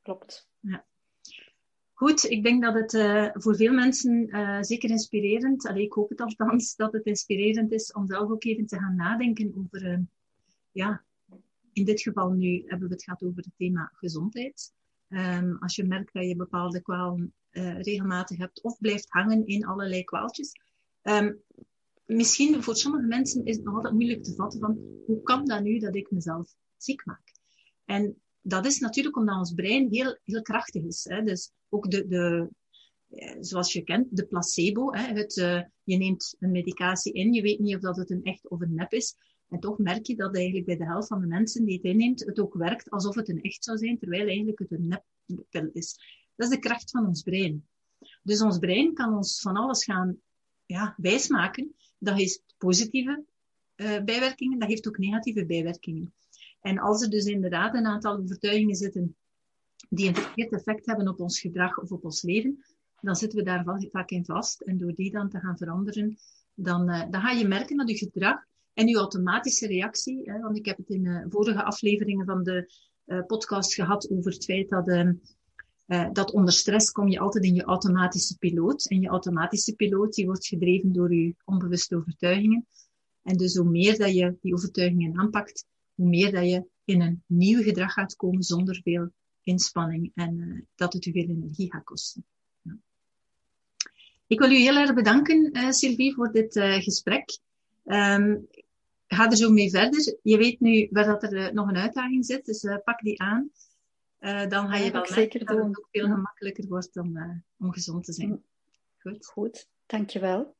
klopt. 0.08 0.48
Ja. 0.60 0.86
Goed, 1.92 2.24
ik 2.24 2.42
denk 2.42 2.62
dat 2.62 2.74
het 2.74 2.92
uh, 2.92 3.28
voor 3.32 3.56
veel 3.56 3.72
mensen 3.72 4.28
uh, 4.28 4.62
zeker 4.62 4.90
inspirerend, 4.90 5.66
allee, 5.66 5.84
ik 5.84 5.92
hoop 5.92 6.08
het 6.08 6.20
althans, 6.20 6.74
dat 6.76 6.92
het 6.92 7.04
inspirerend 7.04 7.72
is 7.72 7.92
om 7.92 8.06
zelf 8.06 8.30
ook 8.30 8.44
even 8.44 8.66
te 8.66 8.78
gaan 8.78 8.96
nadenken 8.96 9.54
over, 9.56 9.92
uh, 9.92 9.98
ja, 10.72 11.04
in 11.72 11.84
dit 11.84 12.00
geval 12.00 12.30
nu 12.30 12.62
hebben 12.66 12.88
we 12.88 12.94
het 12.94 13.04
gehad 13.04 13.22
over 13.22 13.42
het 13.42 13.52
thema 13.56 13.90
gezondheid. 13.94 14.72
Um, 15.08 15.56
als 15.58 15.76
je 15.76 15.84
merkt 15.84 16.12
dat 16.12 16.28
je 16.28 16.36
bepaalde 16.36 16.82
kwalen 16.82 17.32
regelmatig 17.80 18.38
hebt 18.38 18.62
of 18.62 18.78
blijft 18.78 19.06
hangen 19.08 19.46
in 19.46 19.66
allerlei 19.66 20.04
kwaaltjes. 20.04 20.52
Um, 21.02 21.42
misschien 22.04 22.62
voor 22.62 22.76
sommige 22.76 23.06
mensen 23.06 23.44
is 23.44 23.56
het 23.56 23.64
nog 23.64 23.74
altijd 23.74 23.94
moeilijk 23.94 24.22
te 24.22 24.34
vatten 24.34 24.60
van 24.60 24.78
hoe 25.06 25.22
kan 25.22 25.46
dat 25.46 25.62
nu 25.62 25.78
dat 25.78 25.94
ik 25.94 26.10
mezelf 26.10 26.54
ziek 26.76 27.06
maak? 27.06 27.32
En 27.84 28.16
dat 28.42 28.66
is 28.66 28.78
natuurlijk 28.78 29.16
omdat 29.16 29.37
ons 29.37 29.52
brein 29.52 29.88
heel, 29.90 30.18
heel 30.25 30.42
krachtig 30.42 30.83
is. 30.83 31.04
Hè? 31.04 31.22
Dus 31.22 31.51
ook 31.68 31.90
de, 31.90 32.07
de, 32.07 32.48
eh, 33.09 33.37
zoals 33.40 33.72
je 33.72 33.83
kent, 33.83 34.16
de 34.16 34.27
placebo. 34.27 34.92
Hè? 34.92 35.12
Het, 35.12 35.37
uh, 35.37 35.62
je 35.83 35.96
neemt 35.96 36.37
een 36.38 36.51
medicatie 36.51 37.12
in, 37.12 37.33
je 37.33 37.42
weet 37.42 37.59
niet 37.59 37.74
of 37.74 37.81
dat 37.81 37.96
het 37.96 38.11
een 38.11 38.22
echt 38.22 38.48
of 38.48 38.61
een 38.61 38.74
nep 38.74 38.92
is. 38.92 39.14
En 39.48 39.61
toch 39.61 39.79
merk 39.79 40.07
je 40.07 40.16
dat 40.16 40.37
eigenlijk 40.37 40.66
bij 40.66 40.77
de 40.77 40.85
helft 40.85 41.09
van 41.09 41.20
de 41.20 41.27
mensen 41.27 41.64
die 41.64 41.74
het 41.74 41.85
inneemt, 41.85 42.24
het 42.24 42.40
ook 42.40 42.55
werkt 42.55 42.90
alsof 42.90 43.14
het 43.14 43.29
een 43.29 43.42
echt 43.42 43.64
zou 43.64 43.79
zijn, 43.79 43.98
terwijl 43.98 44.27
eigenlijk 44.27 44.59
het 44.59 44.72
een 44.72 44.88
neppil 44.88 45.70
is. 45.72 45.96
Dat 46.37 46.48
is 46.48 46.55
de 46.55 46.61
kracht 46.61 46.90
van 46.90 47.07
ons 47.07 47.22
brein. 47.22 47.66
Dus 48.22 48.42
ons 48.42 48.59
brein 48.59 48.94
kan 48.94 49.16
ons 49.16 49.40
van 49.40 49.57
alles 49.57 49.85
gaan 49.85 50.20
ja, 50.66 50.94
wijsmaken. 50.96 51.74
Dat 51.98 52.16
heeft 52.16 52.42
positieve 52.59 53.24
uh, 53.77 54.03
bijwerkingen, 54.03 54.59
dat 54.59 54.68
heeft 54.68 54.88
ook 54.88 54.98
negatieve 54.98 55.46
bijwerkingen. 55.46 56.12
En 56.61 56.79
als 56.79 57.03
er 57.03 57.11
dus 57.11 57.25
inderdaad 57.25 57.75
een 57.75 57.87
aantal 57.87 58.16
overtuigingen 58.16 58.75
zitten 58.75 59.16
die 59.88 60.09
een 60.09 60.14
verkeerd 60.14 60.53
effect 60.53 60.87
hebben 60.87 61.09
op 61.09 61.21
ons 61.21 61.40
gedrag 61.40 61.79
of 61.79 61.90
op 61.90 62.05
ons 62.05 62.23
leven, 62.23 62.64
dan 63.01 63.16
zitten 63.16 63.38
we 63.38 63.44
daar 63.44 63.64
vaak 63.90 64.11
in 64.11 64.25
vast. 64.25 64.61
En 64.61 64.79
door 64.79 64.94
die 64.94 65.11
dan 65.11 65.29
te 65.29 65.38
gaan 65.38 65.57
veranderen, 65.57 66.16
dan, 66.55 66.90
uh, 66.90 67.11
dan 67.11 67.21
ga 67.21 67.31
je 67.31 67.49
merken 67.49 67.77
dat 67.77 67.90
je 67.90 67.97
gedrag 67.97 68.37
en 68.73 68.88
je 68.88 68.97
automatische 68.97 69.66
reactie, 69.66 70.31
hè, 70.31 70.40
want 70.40 70.57
ik 70.57 70.66
heb 70.66 70.77
het 70.77 70.88
in 70.88 71.05
uh, 71.05 71.25
vorige 71.29 71.62
afleveringen 71.62 72.27
van 72.27 72.42
de 72.42 72.73
uh, 73.07 73.27
podcast 73.27 73.75
gehad 73.75 74.11
over 74.11 74.33
het 74.33 74.44
feit 74.44 74.68
dat, 74.68 74.88
ehm, 74.88 75.14
dat 76.12 76.33
onder 76.33 76.53
stress 76.53 76.90
kom 76.90 77.09
je 77.09 77.18
altijd 77.18 77.44
in 77.44 77.55
je 77.55 77.62
automatische 77.62 78.37
piloot. 78.38 78.87
En 78.87 79.01
je 79.01 79.09
automatische 79.09 79.75
piloot 79.75 80.14
die 80.14 80.27
wordt 80.27 80.47
gedreven 80.47 80.92
door 80.92 81.14
je 81.14 81.35
onbewuste 81.44 81.97
overtuigingen. 81.97 82.66
En 83.23 83.37
dus 83.37 83.57
hoe 83.57 83.71
meer 83.71 83.99
dat 83.99 84.14
je 84.14 84.37
die 84.40 84.55
overtuigingen 84.55 85.18
aanpakt, 85.18 85.64
hoe 85.98 86.08
meer 86.08 86.32
dat 86.32 86.44
je 86.44 86.64
in 86.84 87.00
een 87.00 87.22
nieuw 87.26 87.62
gedrag 87.62 87.92
gaat 87.92 88.16
komen 88.16 88.42
zonder 88.42 88.80
veel 88.82 89.12
inspanning 89.42 90.11
en 90.14 90.37
uh, 90.38 90.61
dat 90.74 90.92
het 90.92 91.06
u 91.06 91.12
veel 91.12 91.28
energie 91.28 91.72
gaat 91.72 91.84
kosten. 91.84 92.24
Ja. 92.62 92.76
Ik 94.26 94.38
wil 94.38 94.50
u 94.50 94.56
heel 94.56 94.76
erg 94.76 94.94
bedanken, 94.94 95.56
uh, 95.56 95.70
Sylvie, 95.70 96.14
voor 96.14 96.32
dit 96.32 96.56
uh, 96.56 96.74
gesprek. 96.74 97.38
Um, 97.84 98.46
ga 99.06 99.30
er 99.30 99.37
zo 99.37 99.50
mee 99.50 99.70
verder. 99.70 100.16
Je 100.22 100.37
weet 100.37 100.61
nu 100.61 100.88
waar 100.90 101.06
dat 101.06 101.22
er 101.22 101.54
nog 101.54 101.68
een 101.68 101.76
uitdaging 101.76 102.26
zit, 102.26 102.44
dus 102.44 102.66
pak 102.84 103.00
die 103.00 103.20
aan. 103.20 103.50
dan 104.48 104.68
ga 104.68 104.76
je 104.76 104.84
ja, 104.84 104.90
wel 104.90 105.06
merken 105.14 105.46
dat 105.46 105.56
het 105.56 105.66
ook 105.66 105.88
veel 105.90 106.06
gemakkelijker 106.06 106.66
wordt 106.68 106.96
om, 106.96 107.42
om 107.58 107.72
gezond 107.72 108.04
te 108.04 108.12
zijn. 108.12 108.42
Goed. 108.98 109.26
Goed, 109.26 109.68
dankjewel. 109.87 110.56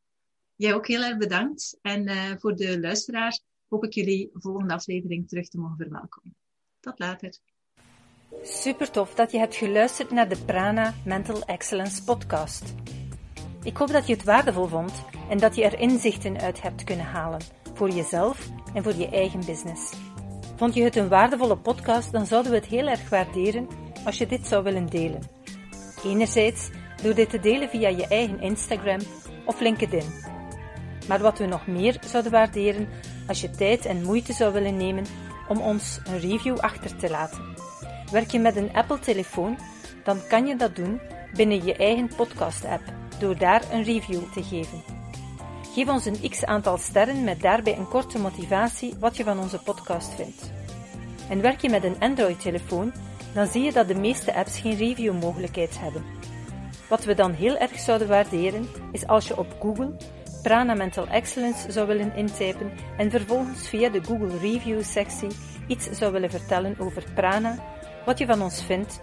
Jij 0.57 0.75
ook 0.75 0.87
heel 0.87 1.03
erg 1.03 1.17
bedankt. 1.17 1.79
En 1.83 2.39
voor 2.41 2.57
de 2.57 2.81
luisteraar, 2.81 3.41
hoop 3.69 3.85
ik 3.85 3.93
jullie 3.93 4.31
volgende 4.33 4.75
aflevering 4.75 5.29
terug 5.29 5.49
te 5.49 5.59
mogen 5.59 5.77
verwelkomen. 5.77 6.37
Tot 6.81 6.99
later. 6.99 7.39
Super 8.43 8.91
tof 8.91 9.15
dat 9.15 9.31
je 9.33 9.39
hebt 9.39 9.57
geluisterd 9.57 10.11
naar 10.11 10.29
de 10.29 10.39
Prana 10.47 10.95
Mental 11.05 11.43
Excellence 11.43 12.05
podcast. 12.05 12.75
Ik 13.63 13.77
hoop 13.77 13.89
dat 13.89 14.07
je 14.07 14.13
het 14.15 14.25
waardevol 14.25 14.67
vond 14.67 15.05
en 15.29 15.39
dat 15.39 15.55
je 15.55 15.65
er 15.65 15.79
inzichten 15.79 16.41
uit 16.41 16.63
hebt 16.63 16.85
kunnen 16.85 17.07
halen 17.07 17.41
voor 17.75 17.91
jezelf 17.91 18.49
en 18.75 18.83
voor 18.83 18.95
je 18.95 19.09
eigen 19.09 19.45
business. 19.47 19.93
Vond 20.57 20.75
je 20.75 20.83
het 20.83 20.97
een 20.97 21.09
waardevolle 21.09 21.57
podcast, 21.57 22.13
dan 22.13 22.27
zouden 22.27 22.53
we 22.53 22.59
het 22.59 22.67
heel 22.67 22.87
erg 22.87 23.09
waarderen 23.09 23.69
als 24.05 24.19
je 24.19 24.27
dit 24.27 24.47
zou 24.47 24.65
willen 24.65 24.87
delen. 24.87 25.23
Enerzijds 26.05 26.71
door 27.03 27.15
dit 27.15 27.31
te 27.31 27.41
delen 27.41 27.69
via 27.69 27.89
je 27.89 28.07
eigen 28.07 28.41
Instagram 28.41 29.01
of 29.45 29.61
LinkedIn. 29.61 30.27
Maar 31.09 31.21
wat 31.21 31.39
we 31.39 31.47
nog 31.47 31.67
meer 31.67 31.99
zouden 32.07 32.33
waarderen 32.33 32.89
als 33.29 33.41
je 33.41 33.51
tijd 33.51 33.87
en 33.87 34.03
moeite 34.03 34.33
zou 34.33 34.53
willen 34.53 34.77
nemen 34.77 35.05
om 35.49 35.61
ons 35.61 36.01
een 36.05 36.21
review 36.21 36.59
achter 36.59 36.97
te 36.97 37.11
laten. 37.11 37.57
Werk 38.11 38.31
je 38.31 38.39
met 38.39 38.57
een 38.57 38.73
Apple-telefoon, 38.73 39.59
dan 40.05 40.19
kan 40.29 40.47
je 40.47 40.57
dat 40.57 40.77
doen 40.77 41.01
binnen 41.35 41.65
je 41.65 41.77
eigen 41.77 42.11
podcast-app 42.17 42.83
door 43.19 43.39
daar 43.39 43.63
een 43.73 43.83
review 43.83 44.33
te 44.33 44.43
geven. 44.43 44.83
Geef 45.75 45.89
ons 45.89 46.05
een 46.05 46.31
x 46.31 46.45
aantal 46.45 46.79
sterren 46.79 47.25
met 47.25 47.41
daarbij 47.41 47.77
een 47.77 47.89
korte 47.89 48.19
motivatie 48.19 48.95
wat 49.01 49.17
je 49.17 49.25
van 49.25 49.39
onze 49.39 49.59
podcast 49.59 50.15
vindt. 50.15 50.51
En 51.29 51.41
werk 51.41 51.61
je 51.61 51.71
met 51.71 51.85
een 51.85 52.01
Android-telefoon, 52.01 52.93
dan 53.35 53.47
zie 53.47 53.63
je 53.63 53.73
dat 53.73 53.89
de 53.89 53.95
meeste 53.95 54.35
apps 54.35 54.59
geen 54.59 54.77
review-mogelijkheid 54.77 55.81
hebben. 55.81 56.05
Wat 56.89 57.05
we 57.05 57.15
dan 57.15 57.33
heel 57.33 57.57
erg 57.57 57.79
zouden 57.79 58.09
waarderen, 58.09 58.69
is 58.93 59.07
als 59.07 59.29
je 59.29 59.39
op 59.39 59.57
Google 59.61 59.97
Prana 60.43 60.75
Mental 60.75 61.07
Excellence 61.07 61.73
zou 61.73 61.87
willen 61.87 62.17
intypen 62.17 62.71
en 62.97 63.11
vervolgens 63.11 63.69
via 63.69 63.89
de 63.89 64.05
Google 64.05 64.39
Review 64.39 64.83
sectie 64.83 65.29
iets 65.67 65.91
zou 65.91 66.13
willen 66.13 66.31
vertellen 66.31 66.77
over 66.79 67.05
Prana, 67.15 67.59
wat 68.05 68.19
je 68.19 68.27
van 68.27 68.43
ons 68.43 68.63
vindt 68.63 69.01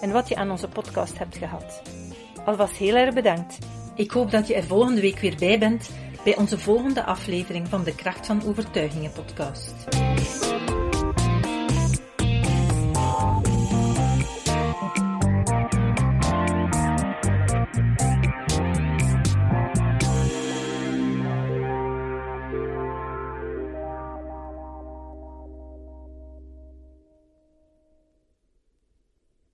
en 0.00 0.12
wat 0.12 0.28
je 0.28 0.36
aan 0.36 0.50
onze 0.50 0.68
podcast 0.68 1.18
hebt 1.18 1.36
gehad. 1.36 1.82
Alvast 2.44 2.76
heel 2.76 2.94
erg 2.94 3.14
bedankt. 3.14 3.58
Ik 3.94 4.10
hoop 4.10 4.30
dat 4.30 4.46
je 4.46 4.54
er 4.54 4.64
volgende 4.64 5.00
week 5.00 5.18
weer 5.18 5.36
bij 5.38 5.58
bent 5.58 5.90
bij 6.24 6.36
onze 6.36 6.58
volgende 6.58 7.04
aflevering 7.04 7.68
van 7.68 7.84
de 7.84 7.94
Kracht 7.94 8.26
van 8.26 8.42
Overtuigingen 8.44 9.12
podcast. 9.12 9.74